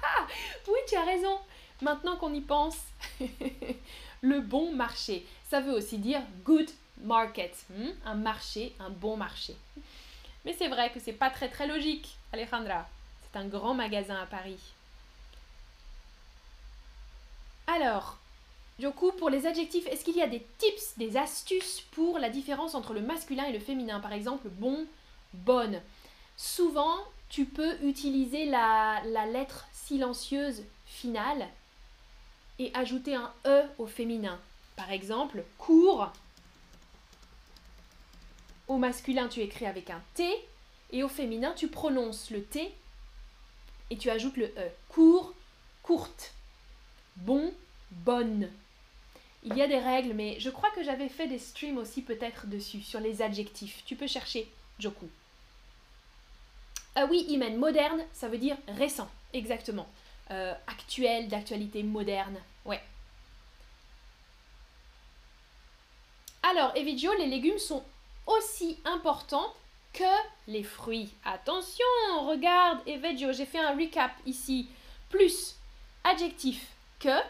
oui, 0.66 0.78
tu 0.88 0.96
as 0.96 1.04
raison. 1.04 1.38
Maintenant 1.80 2.16
qu'on 2.16 2.32
y 2.34 2.40
pense, 2.40 2.78
le 4.22 4.40
bon 4.40 4.72
marché, 4.72 5.26
ça 5.48 5.60
veut 5.60 5.72
aussi 5.72 5.98
dire 5.98 6.22
good 6.44 6.68
market, 7.02 7.54
hmm? 7.70 7.90
un 8.06 8.14
marché, 8.14 8.72
un 8.78 8.90
bon 8.90 9.16
marché. 9.16 9.56
Mais 10.44 10.54
c'est 10.56 10.68
vrai 10.68 10.90
que 10.90 11.00
c'est 11.00 11.12
pas 11.12 11.30
très 11.30 11.48
très 11.48 11.66
logique, 11.66 12.16
Alejandra. 12.32 12.88
C'est 13.22 13.38
un 13.38 13.46
grand 13.46 13.74
magasin 13.74 14.20
à 14.20 14.26
Paris. 14.26 14.60
Alors, 17.66 18.18
du 18.78 18.90
coup, 18.90 19.12
pour 19.12 19.30
les 19.30 19.46
adjectifs, 19.46 19.86
est-ce 19.86 20.04
qu'il 20.04 20.16
y 20.16 20.22
a 20.22 20.26
des 20.26 20.44
tips, 20.58 20.96
des 20.96 21.16
astuces 21.16 21.82
pour 21.92 22.18
la 22.18 22.28
différence 22.28 22.74
entre 22.74 22.92
le 22.92 23.00
masculin 23.00 23.44
et 23.44 23.52
le 23.52 23.60
féminin? 23.60 24.00
Par 24.00 24.12
exemple, 24.12 24.48
bon, 24.48 24.86
bonne. 25.32 25.80
Souvent, 26.36 26.96
tu 27.28 27.44
peux 27.44 27.76
utiliser 27.82 28.44
la, 28.44 29.00
la 29.06 29.26
lettre 29.26 29.66
silencieuse 29.72 30.62
finale 30.86 31.48
et 32.58 32.70
ajouter 32.74 33.14
un 33.14 33.32
E 33.46 33.62
au 33.78 33.86
féminin. 33.86 34.38
Par 34.76 34.90
exemple, 34.90 35.44
court. 35.58 36.12
Au 38.68 38.76
masculin, 38.76 39.28
tu 39.28 39.40
écris 39.40 39.66
avec 39.66 39.90
un 39.90 40.00
T 40.14 40.28
et 40.90 41.02
au 41.02 41.08
féminin, 41.08 41.52
tu 41.56 41.68
prononces 41.68 42.30
le 42.30 42.42
T 42.42 42.72
et 43.90 43.96
tu 43.96 44.10
ajoutes 44.10 44.36
le 44.36 44.46
E. 44.46 44.70
Court, 44.88 45.32
courte. 45.82 46.32
Bon, 47.16 47.52
bonne. 47.90 48.50
Il 49.44 49.56
y 49.56 49.62
a 49.62 49.66
des 49.66 49.78
règles, 49.78 50.14
mais 50.14 50.38
je 50.38 50.50
crois 50.50 50.70
que 50.70 50.84
j'avais 50.84 51.08
fait 51.08 51.26
des 51.26 51.38
streams 51.38 51.78
aussi 51.78 52.02
peut-être 52.02 52.46
dessus, 52.46 52.80
sur 52.80 53.00
les 53.00 53.22
adjectifs. 53.22 53.82
Tu 53.84 53.96
peux 53.96 54.06
chercher, 54.06 54.50
Joku. 54.78 55.08
Ah 56.94 57.06
oui, 57.10 57.24
Imen, 57.28 57.56
moderne, 57.56 58.02
ça 58.12 58.28
veut 58.28 58.38
dire 58.38 58.56
récent, 58.68 59.10
exactement. 59.32 59.88
Euh, 60.30 60.54
actuel, 60.66 61.28
d'actualité 61.28 61.82
moderne, 61.82 62.36
ouais. 62.64 62.80
Alors, 66.42 66.76
Evidio, 66.76 67.12
les 67.14 67.26
légumes 67.26 67.58
sont 67.58 67.82
aussi 68.26 68.78
importants 68.84 69.52
que 69.92 70.04
les 70.46 70.62
fruits. 70.62 71.12
Attention, 71.24 71.84
regarde, 72.28 72.80
Evidio, 72.86 73.32
j'ai 73.32 73.46
fait 73.46 73.58
un 73.58 73.76
recap 73.76 74.12
ici. 74.26 74.68
Plus 75.08 75.56
adjectif 76.04 76.66
que, 77.02 77.20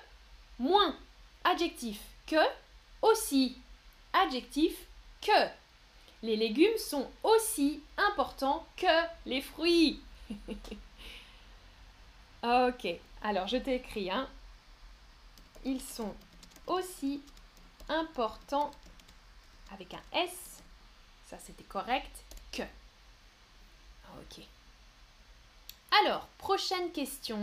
moins 0.58 0.94
adjectif 1.44 1.98
que, 2.26 2.36
aussi 3.00 3.56
adjectif 4.12 4.76
que. 5.22 5.48
Les 6.22 6.36
légumes 6.36 6.78
sont 6.78 7.10
aussi 7.24 7.82
importants 7.96 8.64
que 8.76 9.06
les 9.26 9.40
fruits. 9.40 10.00
ok, 12.44 12.86
alors 13.22 13.48
je 13.48 13.56
t'écris, 13.56 14.10
hein. 14.10 14.28
Ils 15.64 15.80
sont 15.80 16.14
aussi 16.66 17.22
importants 17.88 18.70
avec 19.72 19.94
un 19.94 20.02
S. 20.12 20.62
Ça, 21.28 21.38
c'était 21.38 21.64
correct. 21.64 22.24
Que. 22.52 22.62
Ok. 24.20 24.44
Alors, 26.02 26.26
prochaine 26.38 26.92
question. 26.92 27.40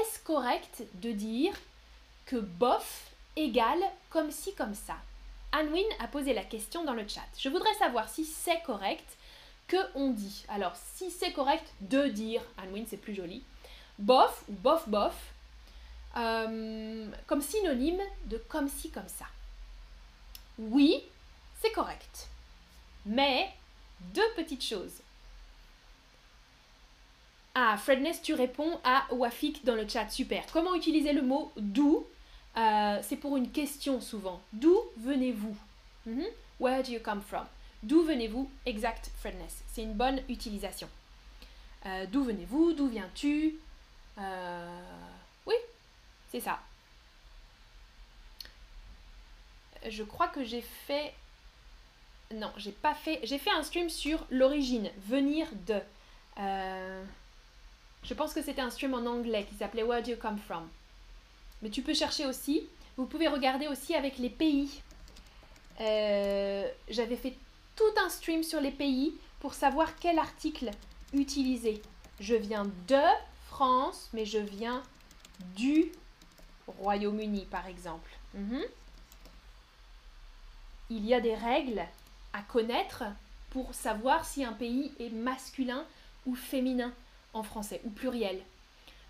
Est-ce 0.00 0.18
correct 0.24 0.82
de 0.94 1.12
dire 1.12 1.54
que 2.26 2.36
bof 2.36 3.10
égale 3.36 3.82
comme 4.10 4.30
ci, 4.30 4.54
comme 4.54 4.74
ça? 4.74 4.96
Anwin 5.52 5.84
a 6.00 6.08
posé 6.08 6.34
la 6.34 6.42
question 6.42 6.84
dans 6.84 6.94
le 6.94 7.06
chat. 7.06 7.26
Je 7.38 7.48
voudrais 7.48 7.74
savoir 7.74 8.08
si 8.08 8.24
c'est 8.24 8.60
correct 8.62 9.06
que 9.68 9.76
on 9.94 10.10
dit. 10.10 10.44
Alors, 10.48 10.74
si 10.94 11.10
c'est 11.10 11.32
correct 11.32 11.64
de 11.80 12.08
dire, 12.08 12.42
Anwin, 12.58 12.84
c'est 12.88 12.96
plus 12.96 13.14
joli, 13.14 13.42
bof 13.98 14.42
ou 14.48 14.52
bof 14.54 14.88
bof, 14.88 15.14
euh, 16.16 17.08
comme 17.26 17.40
synonyme 17.40 18.02
de 18.26 18.38
comme 18.38 18.68
ci, 18.68 18.90
comme 18.90 19.08
ça. 19.08 19.26
Oui, 20.58 21.04
c'est 21.60 21.72
correct. 21.72 22.28
Mais, 23.06 23.52
deux 24.00 24.32
petites 24.36 24.64
choses. 24.64 25.03
Ah, 27.54 27.76
Fredness, 27.76 28.20
tu 28.20 28.34
réponds 28.34 28.80
à 28.82 29.06
Wafik 29.12 29.64
dans 29.64 29.76
le 29.76 29.86
chat. 29.88 30.08
Super. 30.10 30.44
Comment 30.52 30.74
utiliser 30.74 31.12
le 31.12 31.22
mot 31.22 31.52
d'où 31.56 32.04
euh, 32.56 32.98
C'est 33.02 33.16
pour 33.16 33.36
une 33.36 33.50
question 33.52 34.00
souvent. 34.00 34.40
D'où 34.52 34.76
venez-vous? 34.98 35.56
Mhm. 36.06 36.24
Where 36.60 36.82
do 36.82 36.90
you 36.92 37.00
come 37.00 37.22
from 37.22 37.44
D'où 37.82 38.02
venez-vous? 38.02 38.50
Exact, 38.66 39.10
Fredness. 39.20 39.62
C'est 39.72 39.82
une 39.82 39.94
bonne 39.94 40.20
utilisation. 40.28 40.88
Euh, 41.86 42.06
d'où 42.06 42.24
venez-vous 42.24 42.72
D'où 42.72 42.88
viens-tu? 42.88 43.54
Euh, 44.18 44.80
Oui, 45.46 45.54
c'est 46.30 46.40
ça. 46.40 46.58
Je 49.88 50.02
crois 50.02 50.28
que 50.28 50.42
j'ai 50.44 50.62
fait. 50.62 51.12
Non, 52.34 52.50
j'ai 52.56 52.72
pas 52.72 52.94
fait. 52.94 53.20
J'ai 53.22 53.38
fait 53.38 53.50
un 53.50 53.62
stream 53.62 53.90
sur 53.90 54.26
l'origine, 54.30 54.90
venir 55.06 55.46
de. 55.66 55.78
Je 58.04 58.12
pense 58.12 58.34
que 58.34 58.42
c'était 58.42 58.60
un 58.60 58.70
stream 58.70 58.94
en 58.94 59.06
anglais 59.06 59.46
qui 59.48 59.54
s'appelait 59.56 59.82
Where 59.82 60.02
do 60.02 60.10
you 60.10 60.16
come 60.16 60.38
from? 60.38 60.68
Mais 61.62 61.70
tu 61.70 61.82
peux 61.82 61.94
chercher 61.94 62.26
aussi. 62.26 62.68
Vous 62.96 63.06
pouvez 63.06 63.28
regarder 63.28 63.66
aussi 63.66 63.94
avec 63.94 64.18
les 64.18 64.28
pays. 64.28 64.82
Euh, 65.80 66.68
j'avais 66.88 67.16
fait 67.16 67.34
tout 67.74 67.82
un 67.98 68.08
stream 68.08 68.42
sur 68.42 68.60
les 68.60 68.70
pays 68.70 69.14
pour 69.40 69.54
savoir 69.54 69.96
quel 69.96 70.18
article 70.18 70.70
utiliser. 71.12 71.82
Je 72.20 72.34
viens 72.34 72.64
de 72.86 73.02
France, 73.48 74.10
mais 74.12 74.26
je 74.26 74.38
viens 74.38 74.82
du 75.56 75.90
Royaume-Uni, 76.66 77.46
par 77.50 77.66
exemple. 77.66 78.10
Mhm. 78.34 78.62
Il 80.90 81.06
y 81.06 81.14
a 81.14 81.20
des 81.20 81.34
règles 81.34 81.82
à 82.32 82.42
connaître 82.42 83.04
pour 83.50 83.74
savoir 83.74 84.24
si 84.24 84.44
un 84.44 84.52
pays 84.52 84.92
est 85.00 85.10
masculin 85.10 85.84
ou 86.26 86.34
féminin 86.34 86.92
français 87.42 87.80
ou 87.84 87.90
pluriel. 87.90 88.40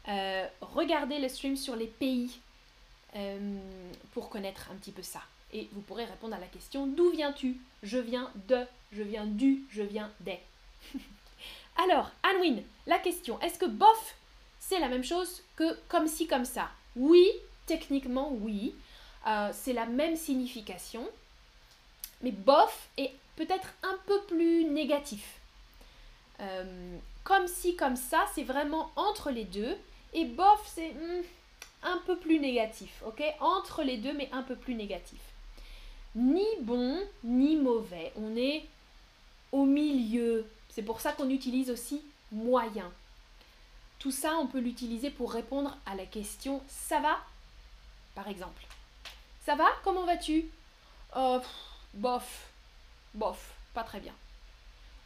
Euh, 0.08 0.46
regardez 0.60 1.18
le 1.18 1.28
stream 1.28 1.56
sur 1.56 1.76
les 1.76 1.86
pays 1.86 2.38
euh, 3.16 3.58
pour 4.12 4.28
connaître 4.28 4.68
un 4.70 4.76
petit 4.76 4.92
peu 4.92 5.02
ça. 5.02 5.20
Et 5.52 5.68
vous 5.72 5.80
pourrez 5.80 6.04
répondre 6.04 6.34
à 6.34 6.40
la 6.40 6.46
question 6.46 6.86
d'où 6.86 7.10
viens-tu? 7.10 7.58
Je 7.82 7.98
viens 7.98 8.30
de, 8.48 8.64
je 8.92 9.02
viens 9.02 9.26
du, 9.26 9.62
je 9.70 9.82
viens 9.82 10.10
des. 10.20 10.38
Alors, 11.76 12.10
Anwin, 12.24 12.62
la 12.86 12.98
question, 12.98 13.40
est-ce 13.40 13.58
que 13.58 13.66
bof, 13.66 14.16
c'est 14.58 14.78
la 14.78 14.88
même 14.88 15.04
chose 15.04 15.42
que 15.56 15.78
comme 15.88 16.06
si, 16.06 16.26
comme 16.26 16.44
ça? 16.44 16.70
Oui, 16.96 17.26
techniquement, 17.66 18.32
oui. 18.32 18.74
Euh, 19.26 19.50
c'est 19.52 19.72
la 19.72 19.86
même 19.86 20.16
signification. 20.16 21.08
Mais 22.22 22.30
bof 22.30 22.88
est 22.96 23.12
peut-être 23.36 23.74
un 23.82 23.98
peu 24.06 24.20
plus 24.22 24.64
négatif. 24.64 25.38
Comme 27.24 27.48
si, 27.48 27.74
comme 27.74 27.96
ça, 27.96 28.26
c'est 28.34 28.44
vraiment 28.44 28.90
entre 28.96 29.30
les 29.30 29.44
deux. 29.44 29.76
Et 30.12 30.26
bof, 30.26 30.62
c'est 30.66 30.90
hmm, 30.90 31.22
un 31.82 31.98
peu 32.06 32.16
plus 32.16 32.38
négatif, 32.38 33.02
ok? 33.06 33.22
Entre 33.40 33.82
les 33.82 33.96
deux, 33.96 34.12
mais 34.12 34.28
un 34.32 34.42
peu 34.42 34.54
plus 34.54 34.74
négatif. 34.74 35.20
Ni 36.14 36.46
bon, 36.60 37.00
ni 37.24 37.56
mauvais. 37.56 38.12
On 38.16 38.36
est 38.36 38.64
au 39.50 39.64
milieu. 39.64 40.46
C'est 40.68 40.82
pour 40.82 41.00
ça 41.00 41.12
qu'on 41.12 41.30
utilise 41.30 41.70
aussi 41.70 42.02
moyen. 42.30 42.90
Tout 43.98 44.12
ça, 44.12 44.36
on 44.36 44.46
peut 44.46 44.60
l'utiliser 44.60 45.10
pour 45.10 45.32
répondre 45.32 45.76
à 45.86 45.94
la 45.94 46.04
question 46.04 46.62
ça 46.68 47.00
va? 47.00 47.18
Par 48.14 48.28
exemple. 48.28 48.62
Ça 49.44 49.54
va? 49.54 49.66
Comment 49.82 50.04
vas-tu? 50.04 50.44
Oh, 51.16 51.40
bof. 51.94 52.50
Bof. 53.14 53.54
Pas 53.72 53.82
très 53.82 54.00
bien. 54.00 54.12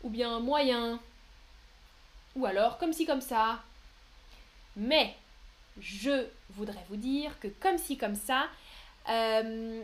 Ou 0.02 0.10
bien 0.10 0.40
moyen. 0.40 1.00
Ou 2.38 2.46
alors 2.46 2.78
comme 2.78 2.92
ci 2.92 3.04
comme 3.04 3.20
ça. 3.20 3.60
Mais 4.76 5.14
je 5.80 6.26
voudrais 6.50 6.84
vous 6.88 6.96
dire 6.96 7.38
que 7.40 7.48
comme 7.48 7.78
ci 7.78 7.96
comme 7.98 8.14
ça, 8.14 8.46
euh, 9.08 9.82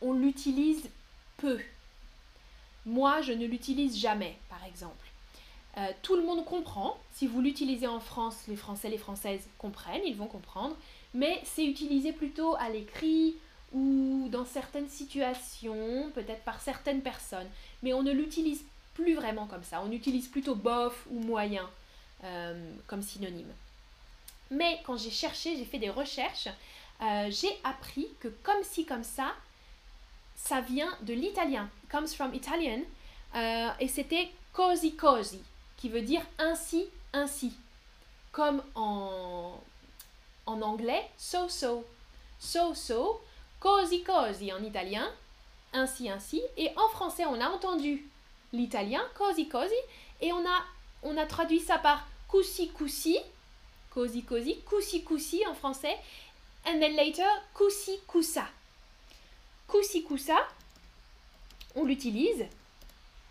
on 0.00 0.14
l'utilise 0.14 0.88
peu. 1.36 1.58
Moi, 2.86 3.20
je 3.20 3.32
ne 3.32 3.44
l'utilise 3.46 3.98
jamais, 3.98 4.38
par 4.48 4.64
exemple. 4.64 5.06
Euh, 5.76 5.86
tout 6.02 6.16
le 6.16 6.22
monde 6.22 6.44
comprend. 6.46 6.98
Si 7.12 7.26
vous 7.26 7.42
l'utilisez 7.42 7.86
en 7.86 8.00
France, 8.00 8.38
les 8.48 8.56
Français, 8.56 8.88
les 8.88 8.98
Françaises 8.98 9.46
comprennent, 9.58 10.02
ils 10.06 10.16
vont 10.16 10.26
comprendre. 10.26 10.74
Mais 11.12 11.42
c'est 11.44 11.64
utilisé 11.64 12.12
plutôt 12.12 12.54
à 12.56 12.70
l'écrit 12.70 13.36
ou 13.72 14.28
dans 14.30 14.46
certaines 14.46 14.88
situations, 14.88 16.10
peut-être 16.14 16.42
par 16.42 16.60
certaines 16.60 17.02
personnes. 17.02 17.48
Mais 17.82 17.92
on 17.92 18.02
ne 18.02 18.12
l'utilise 18.12 18.64
plus 19.00 19.14
vraiment 19.14 19.46
comme 19.46 19.64
ça. 19.64 19.82
On 19.82 19.90
utilise 19.90 20.28
plutôt 20.28 20.54
bof 20.54 21.06
ou 21.10 21.20
moyen 21.20 21.68
euh, 22.24 22.72
comme 22.86 23.02
synonyme. 23.02 23.52
Mais 24.50 24.80
quand 24.84 24.96
j'ai 24.96 25.10
cherché, 25.10 25.56
j'ai 25.56 25.64
fait 25.64 25.78
des 25.78 25.90
recherches, 25.90 26.48
euh, 27.02 27.30
j'ai 27.30 27.58
appris 27.64 28.08
que 28.20 28.28
comme 28.42 28.62
ci, 28.62 28.84
comme 28.84 29.04
ça, 29.04 29.34
ça 30.36 30.60
vient 30.60 30.92
de 31.02 31.14
l'italien, 31.14 31.68
comes 31.90 32.08
from 32.08 32.34
Italian, 32.34 32.80
euh, 33.36 33.70
et 33.78 33.88
c'était 33.88 34.30
così 34.52 34.96
così, 34.96 35.40
qui 35.76 35.88
veut 35.88 36.02
dire 36.02 36.22
ainsi, 36.38 36.86
ainsi. 37.12 37.52
Comme 38.32 38.62
en, 38.74 39.60
en 40.46 40.62
anglais, 40.62 41.08
so 41.16 41.48
so. 41.48 41.84
So 42.38 42.74
so, 42.74 43.20
così 43.60 44.02
così 44.02 44.52
en 44.52 44.62
italien, 44.64 45.06
ainsi, 45.72 46.08
ainsi. 46.08 46.42
Et 46.56 46.70
en 46.76 46.88
français, 46.88 47.24
on 47.26 47.40
a 47.40 47.48
entendu 47.48 48.08
l'italien, 48.52 49.02
cosi 49.14 49.48
cosi, 49.48 49.74
et 50.20 50.32
on 50.32 50.44
a, 50.44 50.64
on 51.02 51.16
a 51.16 51.26
traduit 51.26 51.60
ça 51.60 51.78
par 51.78 52.06
coussi 52.28 52.68
coussi, 52.70 53.18
cosi 53.90 54.22
cosi, 54.22 54.60
coussi 54.62 55.02
coussi 55.02 55.46
en 55.46 55.54
français, 55.54 55.96
and 56.66 56.80
then 56.80 56.94
later 56.96 57.28
coussi 57.54 57.98
coussa. 58.06 58.46
Coussi 59.66 60.02
coussa, 60.02 60.36
on 61.76 61.84
l'utilise 61.84 62.46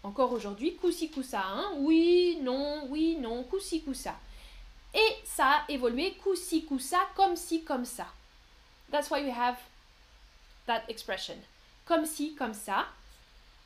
encore 0.04 0.32
aujourd'hui, 0.32 0.76
coussi 0.76 1.10
coussa, 1.10 1.42
hein? 1.42 1.74
oui, 1.78 2.40
non, 2.42 2.88
oui, 2.90 3.18
non, 3.18 3.44
coussi 3.44 3.82
coussa. 3.82 4.16
Et 4.94 5.16
ça 5.24 5.46
a 5.46 5.66
évolué 5.70 6.14
coussi 6.14 6.66
coussa, 6.66 6.98
comme 7.16 7.36
si, 7.36 7.64
comme 7.64 7.86
ça. 7.86 8.08
That's 8.92 9.10
why 9.12 9.24
we 9.24 9.32
have 9.32 9.58
that 10.66 10.84
expression. 10.88 11.36
Comme 11.86 12.06
si, 12.06 12.34
comme 12.34 12.54
ça. 12.54 12.88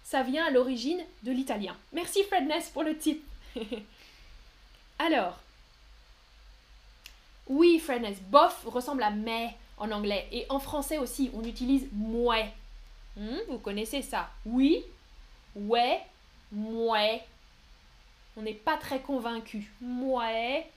Ça 0.03 0.23
vient 0.23 0.45
à 0.45 0.51
l'origine 0.51 1.01
de 1.23 1.31
l'italien. 1.31 1.75
Merci 1.91 2.23
Fredness 2.23 2.69
pour 2.69 2.83
le 2.83 2.97
tip. 2.97 3.23
Alors, 4.99 5.39
oui 7.47 7.79
Fredness, 7.79 8.19
bof 8.29 8.63
ressemble 8.65 9.03
à 9.03 9.09
mais 9.09 9.55
en 9.77 9.91
anglais. 9.91 10.27
Et 10.31 10.45
en 10.49 10.59
français 10.59 10.97
aussi, 10.97 11.29
on 11.33 11.43
utilise 11.43 11.87
mouais. 11.91 12.51
Hmm, 13.17 13.37
vous 13.49 13.59
connaissez 13.59 14.01
ça? 14.01 14.29
Oui, 14.45 14.83
ouais, 15.55 16.01
mouais. 16.51 17.23
On 18.37 18.41
n'est 18.41 18.53
pas 18.53 18.77
très 18.77 18.99
convaincu. 18.99 19.71
Mouais. 19.81 20.67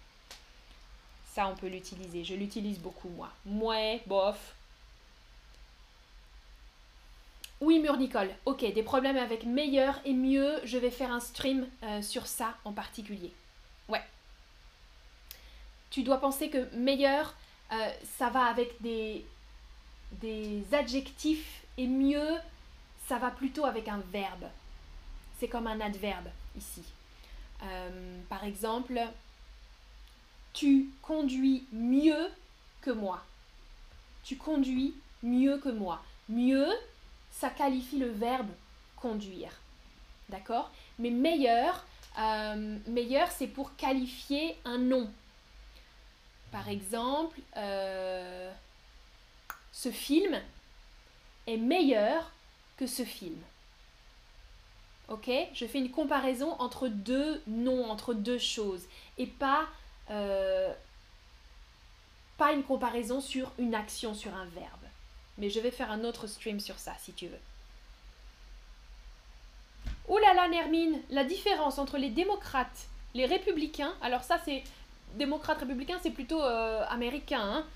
Ça, 1.32 1.48
on 1.48 1.54
peut 1.54 1.68
l'utiliser. 1.68 2.24
Je 2.24 2.34
l'utilise 2.34 2.78
beaucoup, 2.78 3.08
moi. 3.10 3.30
Mouais, 3.44 4.02
bof. 4.06 4.55
Oui, 7.60 7.78
Nicole. 7.98 8.30
Ok, 8.44 8.60
des 8.60 8.82
problèmes 8.82 9.16
avec 9.16 9.44
meilleur 9.44 9.98
et 10.04 10.12
mieux. 10.12 10.60
Je 10.64 10.76
vais 10.76 10.90
faire 10.90 11.10
un 11.10 11.20
stream 11.20 11.66
euh, 11.82 12.02
sur 12.02 12.26
ça 12.26 12.54
en 12.64 12.72
particulier. 12.72 13.32
Ouais. 13.88 14.02
Tu 15.90 16.02
dois 16.02 16.20
penser 16.20 16.50
que 16.50 16.74
meilleur, 16.76 17.34
euh, 17.72 17.90
ça 18.18 18.28
va 18.28 18.44
avec 18.44 18.80
des, 18.82 19.24
des 20.12 20.62
adjectifs 20.72 21.62
et 21.78 21.86
mieux, 21.86 22.36
ça 23.08 23.18
va 23.18 23.30
plutôt 23.30 23.64
avec 23.64 23.88
un 23.88 24.02
verbe. 24.12 24.46
C'est 25.38 25.48
comme 25.48 25.66
un 25.66 25.80
adverbe 25.80 26.28
ici. 26.56 26.82
Euh, 27.62 28.20
par 28.28 28.44
exemple, 28.44 29.00
tu 30.52 30.90
conduis 31.02 31.64
mieux 31.72 32.30
que 32.82 32.90
moi. 32.90 33.24
Tu 34.24 34.36
conduis 34.36 34.94
mieux 35.22 35.58
que 35.58 35.68
moi. 35.68 36.02
Mieux, 36.28 36.68
ça 37.38 37.50
qualifie 37.50 37.98
le 37.98 38.08
verbe 38.08 38.50
conduire. 38.96 39.52
D'accord? 40.28 40.70
Mais 40.98 41.10
meilleur, 41.10 41.84
euh, 42.18 42.78
meilleur, 42.86 43.30
c'est 43.30 43.46
pour 43.46 43.76
qualifier 43.76 44.56
un 44.64 44.78
nom. 44.78 45.10
Par 46.50 46.68
exemple, 46.68 47.38
euh, 47.56 48.50
ce 49.72 49.90
film 49.90 50.40
est 51.46 51.58
meilleur 51.58 52.32
que 52.78 52.86
ce 52.86 53.04
film. 53.04 53.38
Ok? 55.08 55.30
Je 55.52 55.66
fais 55.66 55.78
une 55.78 55.90
comparaison 55.90 56.52
entre 56.58 56.88
deux 56.88 57.42
noms, 57.46 57.88
entre 57.90 58.14
deux 58.14 58.38
choses, 58.38 58.84
et 59.18 59.26
pas, 59.26 59.66
euh, 60.10 60.72
pas 62.38 62.52
une 62.52 62.64
comparaison 62.64 63.20
sur 63.20 63.52
une 63.58 63.74
action, 63.74 64.14
sur 64.14 64.34
un 64.34 64.46
verbe. 64.46 64.85
Mais 65.38 65.50
je 65.50 65.60
vais 65.60 65.70
faire 65.70 65.90
un 65.90 66.04
autre 66.04 66.26
stream 66.26 66.60
sur 66.60 66.78
ça, 66.78 66.94
si 66.98 67.12
tu 67.12 67.26
veux. 67.26 67.38
Oh 70.08 70.18
là 70.18 70.34
là, 70.34 70.48
Nermine, 70.48 71.00
la 71.10 71.24
différence 71.24 71.78
entre 71.78 71.98
les 71.98 72.10
démocrates, 72.10 72.86
les 73.14 73.26
républicains, 73.26 73.92
alors 74.00 74.22
ça 74.22 74.40
c'est, 74.44 74.62
démocrates 75.14 75.58
républicains 75.58 75.98
c'est 76.00 76.10
plutôt 76.10 76.42
euh, 76.42 76.84
américain, 76.88 77.40
hein. 77.40 77.66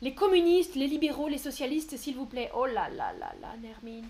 les 0.00 0.14
communistes, 0.14 0.76
les 0.76 0.86
libéraux, 0.86 1.28
les 1.28 1.38
socialistes, 1.38 1.96
s'il 1.96 2.14
vous 2.14 2.26
plaît. 2.26 2.50
Oh 2.54 2.66
là 2.66 2.88
là 2.90 3.12
là 3.18 3.32
là, 3.40 3.54
Nermine. 3.60 4.06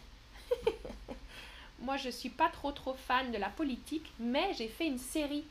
Moi, 1.80 1.96
je 1.96 2.10
suis 2.10 2.28
pas 2.28 2.48
trop 2.48 2.72
trop 2.72 2.94
fan 2.94 3.32
de 3.32 3.38
la 3.38 3.48
politique, 3.48 4.12
mais 4.20 4.52
j'ai 4.56 4.68
fait 4.68 4.86
une 4.86 4.98
série 4.98 5.44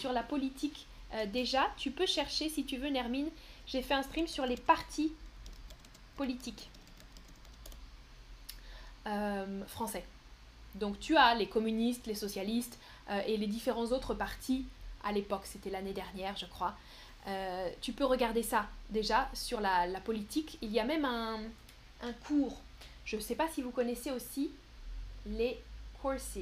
sur 0.00 0.12
la 0.12 0.22
politique 0.22 0.86
euh, 1.14 1.26
déjà. 1.26 1.68
Tu 1.76 1.90
peux 1.90 2.06
chercher 2.06 2.48
si 2.48 2.64
tu 2.64 2.78
veux, 2.78 2.88
Nermine. 2.88 3.28
J'ai 3.66 3.82
fait 3.82 3.94
un 3.94 4.02
stream 4.02 4.26
sur 4.26 4.46
les 4.46 4.56
partis 4.56 5.12
politiques 6.16 6.70
euh, 9.06 9.64
français. 9.66 10.04
Donc 10.74 10.98
tu 11.00 11.16
as 11.16 11.34
les 11.34 11.48
communistes, 11.48 12.06
les 12.06 12.14
socialistes 12.14 12.78
euh, 13.10 13.20
et 13.26 13.36
les 13.36 13.46
différents 13.46 13.86
autres 13.86 14.14
partis 14.14 14.66
à 15.04 15.12
l'époque, 15.12 15.42
c'était 15.44 15.70
l'année 15.70 15.92
dernière, 15.92 16.36
je 16.36 16.46
crois. 16.46 16.74
tu 17.80 17.92
peux 17.92 18.04
regarder 18.04 18.42
ça 18.42 18.66
déjà 18.90 19.28
sur 19.34 19.60
la, 19.60 20.00
politique. 20.04 20.58
Il 20.62 20.72
y 20.72 20.80
a 20.80 20.84
même 20.84 21.04
un, 21.04 21.38
un 22.02 22.12
cours. 22.26 22.60
Je 23.04 23.16
ne 23.16 23.20
sais 23.20 23.36
pas 23.36 23.46
si 23.48 23.62
vous 23.62 23.70
connaissez 23.70 24.10
aussi 24.10 24.50
les 25.26 25.60
courses. 26.02 26.38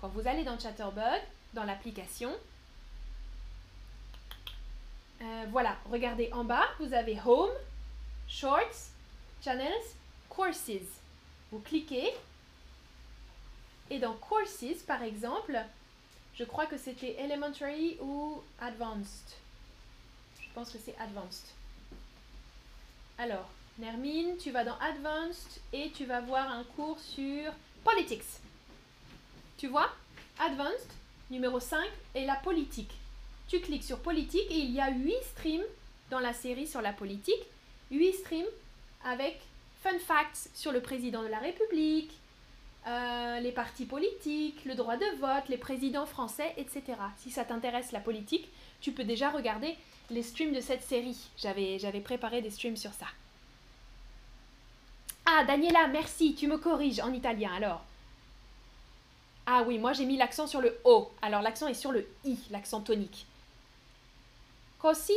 Quand 0.00 0.08
vous 0.08 0.26
allez 0.26 0.44
dans 0.44 0.58
Chatterbug, 0.58 1.20
dans 1.52 1.64
l'application, 1.64 2.30
euh, 5.22 5.44
voilà, 5.50 5.76
regardez 5.90 6.30
en 6.32 6.44
bas, 6.44 6.64
vous 6.78 6.94
avez 6.94 7.18
Home, 7.26 7.50
Shorts, 8.26 8.88
Channels, 9.44 9.84
Courses. 10.28 10.99
Vous 11.52 11.60
cliquez 11.60 12.12
et 13.90 13.98
dans 13.98 14.14
Courses, 14.14 14.82
par 14.86 15.02
exemple, 15.02 15.60
je 16.38 16.44
crois 16.44 16.66
que 16.66 16.78
c'était 16.78 17.16
Elementary 17.18 17.98
ou 18.00 18.40
Advanced. 18.60 19.34
Je 20.40 20.46
pense 20.54 20.70
que 20.70 20.78
c'est 20.78 20.96
Advanced. 20.98 21.46
Alors, 23.18 23.48
Nermine, 23.78 24.36
tu 24.38 24.52
vas 24.52 24.64
dans 24.64 24.78
Advanced 24.78 25.60
et 25.72 25.90
tu 25.90 26.04
vas 26.04 26.20
voir 26.20 26.50
un 26.50 26.62
cours 26.76 27.00
sur 27.00 27.52
Politics. 27.82 28.22
Tu 29.58 29.66
vois? 29.66 29.90
Advanced, 30.38 30.88
numéro 31.30 31.58
5, 31.58 31.84
et 32.14 32.24
la 32.24 32.36
politique. 32.36 32.92
Tu 33.48 33.60
cliques 33.60 33.84
sur 33.84 33.98
politique 33.98 34.50
et 34.50 34.58
il 34.58 34.70
y 34.70 34.80
a 34.80 34.90
8 34.90 35.12
streams 35.32 35.64
dans 36.10 36.20
la 36.20 36.32
série 36.32 36.68
sur 36.68 36.80
la 36.80 36.92
politique. 36.92 37.42
8 37.90 38.12
streams 38.12 38.46
avec 39.04 39.40
fun 39.82 39.98
facts 39.98 40.50
sur 40.54 40.72
le 40.72 40.80
président 40.80 41.22
de 41.22 41.28
la 41.28 41.38
République, 41.38 42.12
euh, 42.86 43.40
les 43.40 43.52
partis 43.52 43.84
politiques, 43.84 44.64
le 44.64 44.74
droit 44.74 44.96
de 44.96 45.18
vote, 45.18 45.48
les 45.48 45.58
présidents 45.58 46.06
français, 46.06 46.54
etc. 46.56 46.82
Si 47.18 47.30
ça 47.30 47.44
t'intéresse 47.44 47.92
la 47.92 48.00
politique, 48.00 48.48
tu 48.80 48.92
peux 48.92 49.04
déjà 49.04 49.30
regarder 49.30 49.76
les 50.10 50.22
streams 50.22 50.54
de 50.54 50.60
cette 50.60 50.82
série. 50.82 51.18
J'avais 51.36 52.00
préparé 52.00 52.42
des 52.42 52.50
streams 52.50 52.76
sur 52.76 52.92
ça. 52.92 53.06
Ah, 55.26 55.44
Daniela, 55.44 55.86
merci, 55.88 56.34
tu 56.34 56.48
me 56.48 56.58
corriges 56.58 57.00
en 57.00 57.12
italien 57.12 57.52
alors. 57.54 57.84
Ah 59.46 59.62
oui, 59.66 59.78
moi 59.78 59.92
j'ai 59.92 60.04
mis 60.04 60.16
l'accent 60.16 60.46
sur 60.46 60.60
le 60.60 60.78
O. 60.84 61.10
Alors 61.22 61.42
l'accent 61.42 61.68
est 61.68 61.74
sur 61.74 61.92
le 61.92 62.06
I, 62.24 62.38
l'accent 62.50 62.80
tonique. 62.80 63.26
Così 64.78 65.14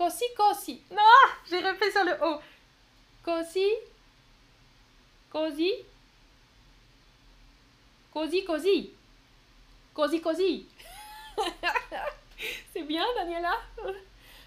Così, 0.00 0.24
così. 0.34 0.82
Non, 0.92 0.98
j'ai 1.46 1.60
refait 1.60 1.90
sur 1.90 2.02
le 2.04 2.16
O. 2.22 2.40
Così 3.22 3.66
Così 5.28 5.70
Così, 8.10 8.42
così. 8.42 8.96
Così, 9.92 10.20
così. 10.22 10.66
C'est 12.72 12.84
bien, 12.84 13.04
Daniela 13.14 13.52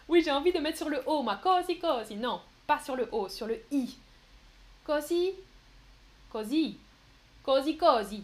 Oui, 0.08 0.24
j'ai 0.24 0.32
envie 0.32 0.52
de 0.52 0.60
mettre 0.60 0.80
sur 0.80 0.90
le 0.90 1.04
O, 1.06 1.22
ma 1.22 1.36
così, 1.36 1.78
così. 1.78 2.16
Non, 2.16 2.42
pas 2.66 2.84
sur 2.84 2.96
le 2.96 3.08
O, 3.12 3.30
sur 3.30 3.46
le 3.46 3.64
I. 3.70 3.96
Così 4.84 5.36
Così 6.32 6.80
Così 7.44 7.76
così. 7.76 8.24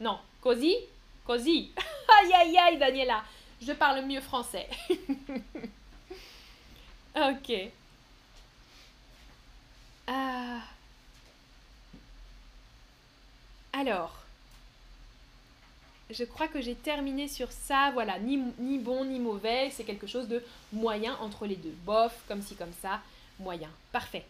Non, 0.00 0.18
così, 0.40 0.74
così. 1.24 1.72
aïe 2.18 2.34
aïe 2.34 2.58
aïe, 2.58 2.78
Daniela. 2.78 3.24
Je 3.60 3.74
parle 3.74 4.04
mieux 4.04 4.20
français. 4.20 4.68
ok. 7.14 7.70
Ah. 10.06 10.60
Alors, 13.72 14.14
je 16.10 16.24
crois 16.24 16.48
que 16.48 16.60
j'ai 16.60 16.74
terminé 16.74 17.28
sur 17.28 17.50
ça. 17.50 17.90
Voilà, 17.92 18.18
ni, 18.18 18.38
ni 18.58 18.78
bon 18.78 19.04
ni 19.04 19.18
mauvais. 19.18 19.70
C'est 19.70 19.84
quelque 19.84 20.06
chose 20.06 20.28
de 20.28 20.42
moyen 20.72 21.16
entre 21.20 21.46
les 21.46 21.56
deux. 21.56 21.74
Bof, 21.84 22.14
comme 22.28 22.42
ci, 22.42 22.54
comme 22.54 22.72
ça. 22.82 23.00
Moyen. 23.40 23.70
Parfait. 23.92 24.24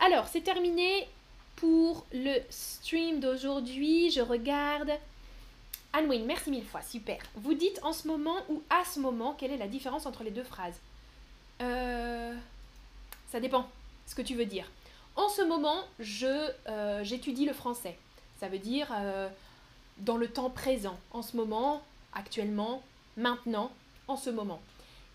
Alors, 0.00 0.28
c'est 0.28 0.42
terminé 0.42 1.08
pour 1.56 2.06
le 2.12 2.38
stream 2.50 3.20
d'aujourd'hui. 3.20 4.10
Je 4.10 4.20
regarde. 4.20 4.90
Anwin, 5.92 6.24
merci 6.24 6.50
mille 6.50 6.64
fois, 6.64 6.82
super. 6.82 7.20
Vous 7.34 7.54
dites 7.54 7.80
en 7.82 7.92
ce 7.92 8.06
moment 8.06 8.36
ou 8.48 8.62
à 8.70 8.84
ce 8.84 9.00
moment, 9.00 9.34
quelle 9.34 9.50
est 9.50 9.56
la 9.56 9.66
différence 9.66 10.06
entre 10.06 10.22
les 10.22 10.30
deux 10.30 10.44
phrases? 10.44 10.78
Euh, 11.60 12.34
Ça 13.30 13.40
dépend 13.40 13.68
ce 14.06 14.14
que 14.14 14.22
tu 14.22 14.34
veux 14.34 14.46
dire. 14.46 14.66
En 15.16 15.28
ce 15.28 15.42
moment, 15.42 15.84
euh, 16.22 17.04
j'étudie 17.04 17.44
le 17.44 17.52
français. 17.52 17.98
Ça 18.38 18.48
veut 18.48 18.58
dire 18.58 18.88
euh, 18.96 19.28
dans 19.98 20.16
le 20.16 20.28
temps 20.28 20.50
présent, 20.50 20.98
en 21.12 21.22
ce 21.22 21.36
moment, 21.36 21.82
actuellement, 22.12 22.82
maintenant, 23.16 23.70
en 24.08 24.16
ce 24.16 24.30
moment. 24.30 24.60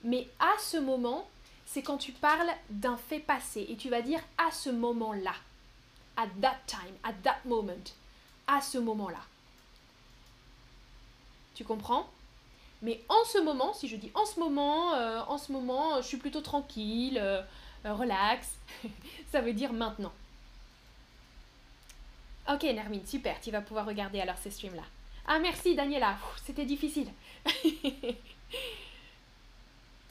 Mais 0.03 0.27
à 0.39 0.53
ce 0.59 0.77
moment, 0.77 1.27
c'est 1.65 1.81
quand 1.81 1.97
tu 1.97 2.11
parles 2.11 2.51
d'un 2.69 2.97
fait 2.97 3.19
passé 3.19 3.65
et 3.67 3.75
tu 3.75 3.89
vas 3.89 4.01
dire 4.01 4.19
à 4.37 4.51
ce 4.51 4.69
moment-là. 4.69 5.33
At 6.17 6.27
that 6.41 6.59
time, 6.67 6.95
at 7.03 7.13
that 7.23 7.39
moment. 7.45 7.73
À 8.47 8.61
ce 8.61 8.77
moment-là. 8.77 9.19
Tu 11.55 11.63
comprends? 11.63 12.07
Mais 12.86 13.01
en 13.09 13.25
ce 13.25 13.39
moment, 13.39 13.73
si 13.73 13.88
je 13.88 13.95
dis 13.95 14.11
en 14.13 14.27
ce 14.27 14.39
moment, 14.39 14.93
euh, 14.93 15.19
en 15.27 15.39
ce 15.39 15.51
moment, 15.51 15.99
je 16.03 16.07
suis 16.07 16.17
plutôt 16.17 16.41
tranquille, 16.41 17.17
euh, 17.19 17.41
euh, 17.83 17.93
relax, 17.95 18.47
ça 19.31 19.41
veut 19.41 19.53
dire 19.53 19.73
maintenant. 19.73 20.13
Ok, 22.47 22.61
Nermine, 22.61 23.03
super, 23.07 23.41
tu 23.41 23.49
vas 23.49 23.61
pouvoir 23.61 23.88
regarder 23.88 24.21
alors 24.21 24.38
ces 24.38 24.51
streams-là. 24.51 24.83
Ah, 25.25 25.39
merci, 25.39 25.73
Daniela, 25.73 26.15
c'était 26.45 26.65
difficile. 26.65 27.07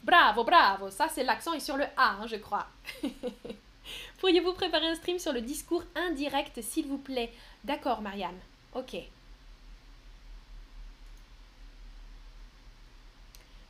bravo, 0.02 0.42
bravo, 0.42 0.90
ça 0.90 1.08
c'est 1.08 1.22
l'accent 1.22 1.52
et 1.52 1.60
sur 1.60 1.76
le 1.76 1.84
A, 1.96 2.16
hein, 2.20 2.26
je 2.26 2.36
crois. 2.36 2.66
Pourriez-vous 4.18 4.54
préparer 4.54 4.88
un 4.88 4.96
stream 4.96 5.20
sur 5.20 5.32
le 5.32 5.42
discours 5.42 5.84
indirect, 5.94 6.60
s'il 6.60 6.88
vous 6.88 6.98
plaît? 6.98 7.32
D'accord, 7.62 8.00
Marianne. 8.00 8.40
Ok. 8.74 8.96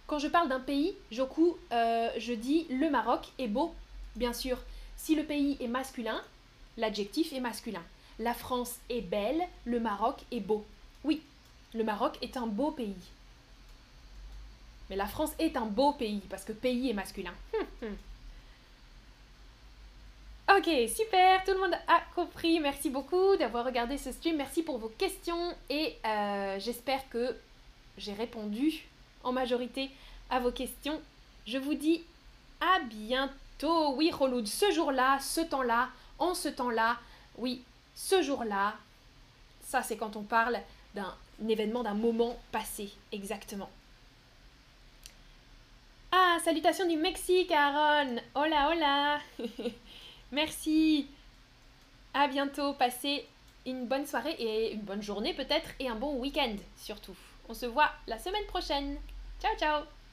Quand 0.06 0.18
je 0.18 0.28
parle 0.28 0.48
d'un 0.48 0.60
pays, 0.60 0.94
Joku, 1.10 1.56
euh, 1.72 2.10
je 2.18 2.32
dis 2.34 2.66
le 2.68 2.90
Maroc 2.90 3.28
est 3.38 3.48
beau, 3.48 3.74
bien 4.16 4.32
sûr. 4.32 4.58
Si 4.96 5.14
le 5.14 5.24
pays 5.24 5.56
est 5.60 5.68
masculin, 5.68 6.22
l'adjectif 6.76 7.32
est 7.32 7.40
masculin. 7.40 7.82
La 8.18 8.34
France 8.34 8.76
est 8.90 9.00
belle, 9.00 9.42
le 9.64 9.80
Maroc 9.80 10.16
est 10.30 10.40
beau. 10.40 10.64
Oui, 11.04 11.22
le 11.74 11.84
Maroc 11.84 12.18
est 12.22 12.36
un 12.36 12.46
beau 12.46 12.70
pays. 12.70 12.94
Mais 14.90 14.96
la 14.96 15.06
France 15.06 15.32
est 15.38 15.56
un 15.56 15.64
beau 15.64 15.92
pays, 15.92 16.22
parce 16.28 16.44
que 16.44 16.52
pays 16.52 16.90
est 16.90 16.94
masculin. 16.94 17.32
Hum, 17.54 17.66
hum. 17.82 17.96
Ok, 20.56 20.68
super, 20.94 21.42
tout 21.44 21.52
le 21.52 21.60
monde 21.60 21.74
a 21.88 22.02
compris. 22.14 22.60
Merci 22.60 22.90
beaucoup 22.90 23.34
d'avoir 23.36 23.64
regardé 23.64 23.96
ce 23.96 24.12
stream. 24.12 24.36
Merci 24.36 24.62
pour 24.62 24.76
vos 24.76 24.90
questions 24.90 25.54
et 25.70 25.96
euh, 26.04 26.58
j'espère 26.60 27.08
que 27.08 27.34
j'ai 27.96 28.12
répondu 28.12 28.84
en 29.24 29.32
majorité 29.32 29.90
à 30.30 30.40
vos 30.40 30.52
questions. 30.52 31.00
Je 31.46 31.58
vous 31.58 31.74
dis 31.74 32.02
à 32.60 32.80
bientôt. 32.80 33.94
Oui, 33.94 34.10
Roloud, 34.10 34.46
ce 34.46 34.70
jour-là, 34.70 35.18
ce 35.20 35.40
temps-là, 35.40 35.88
en 36.18 36.34
ce 36.34 36.48
temps-là, 36.48 36.98
oui, 37.38 37.62
ce 37.94 38.22
jour-là, 38.22 38.74
ça 39.62 39.82
c'est 39.82 39.96
quand 39.96 40.16
on 40.16 40.22
parle 40.22 40.58
d'un 40.94 41.14
événement, 41.48 41.82
d'un 41.82 41.94
moment 41.94 42.36
passé, 42.52 42.92
exactement. 43.12 43.70
Ah, 46.12 46.38
salutations 46.44 46.86
du 46.86 46.96
Mexique, 46.96 47.50
Aaron. 47.50 48.16
Hola, 48.36 48.70
hola. 48.70 49.18
Merci. 50.32 51.08
À 52.12 52.28
bientôt. 52.28 52.74
Passez 52.74 53.26
une 53.66 53.86
bonne 53.86 54.06
soirée 54.06 54.36
et 54.38 54.74
une 54.74 54.82
bonne 54.82 55.02
journée 55.02 55.34
peut-être 55.34 55.70
et 55.80 55.88
un 55.88 55.96
bon 55.96 56.14
week-end 56.18 56.54
surtout. 56.76 57.16
On 57.48 57.54
se 57.54 57.66
voit 57.66 57.90
la 58.06 58.18
semaine 58.18 58.46
prochaine. 58.46 58.96
Chao, 59.44 59.54
chao. 59.58 60.03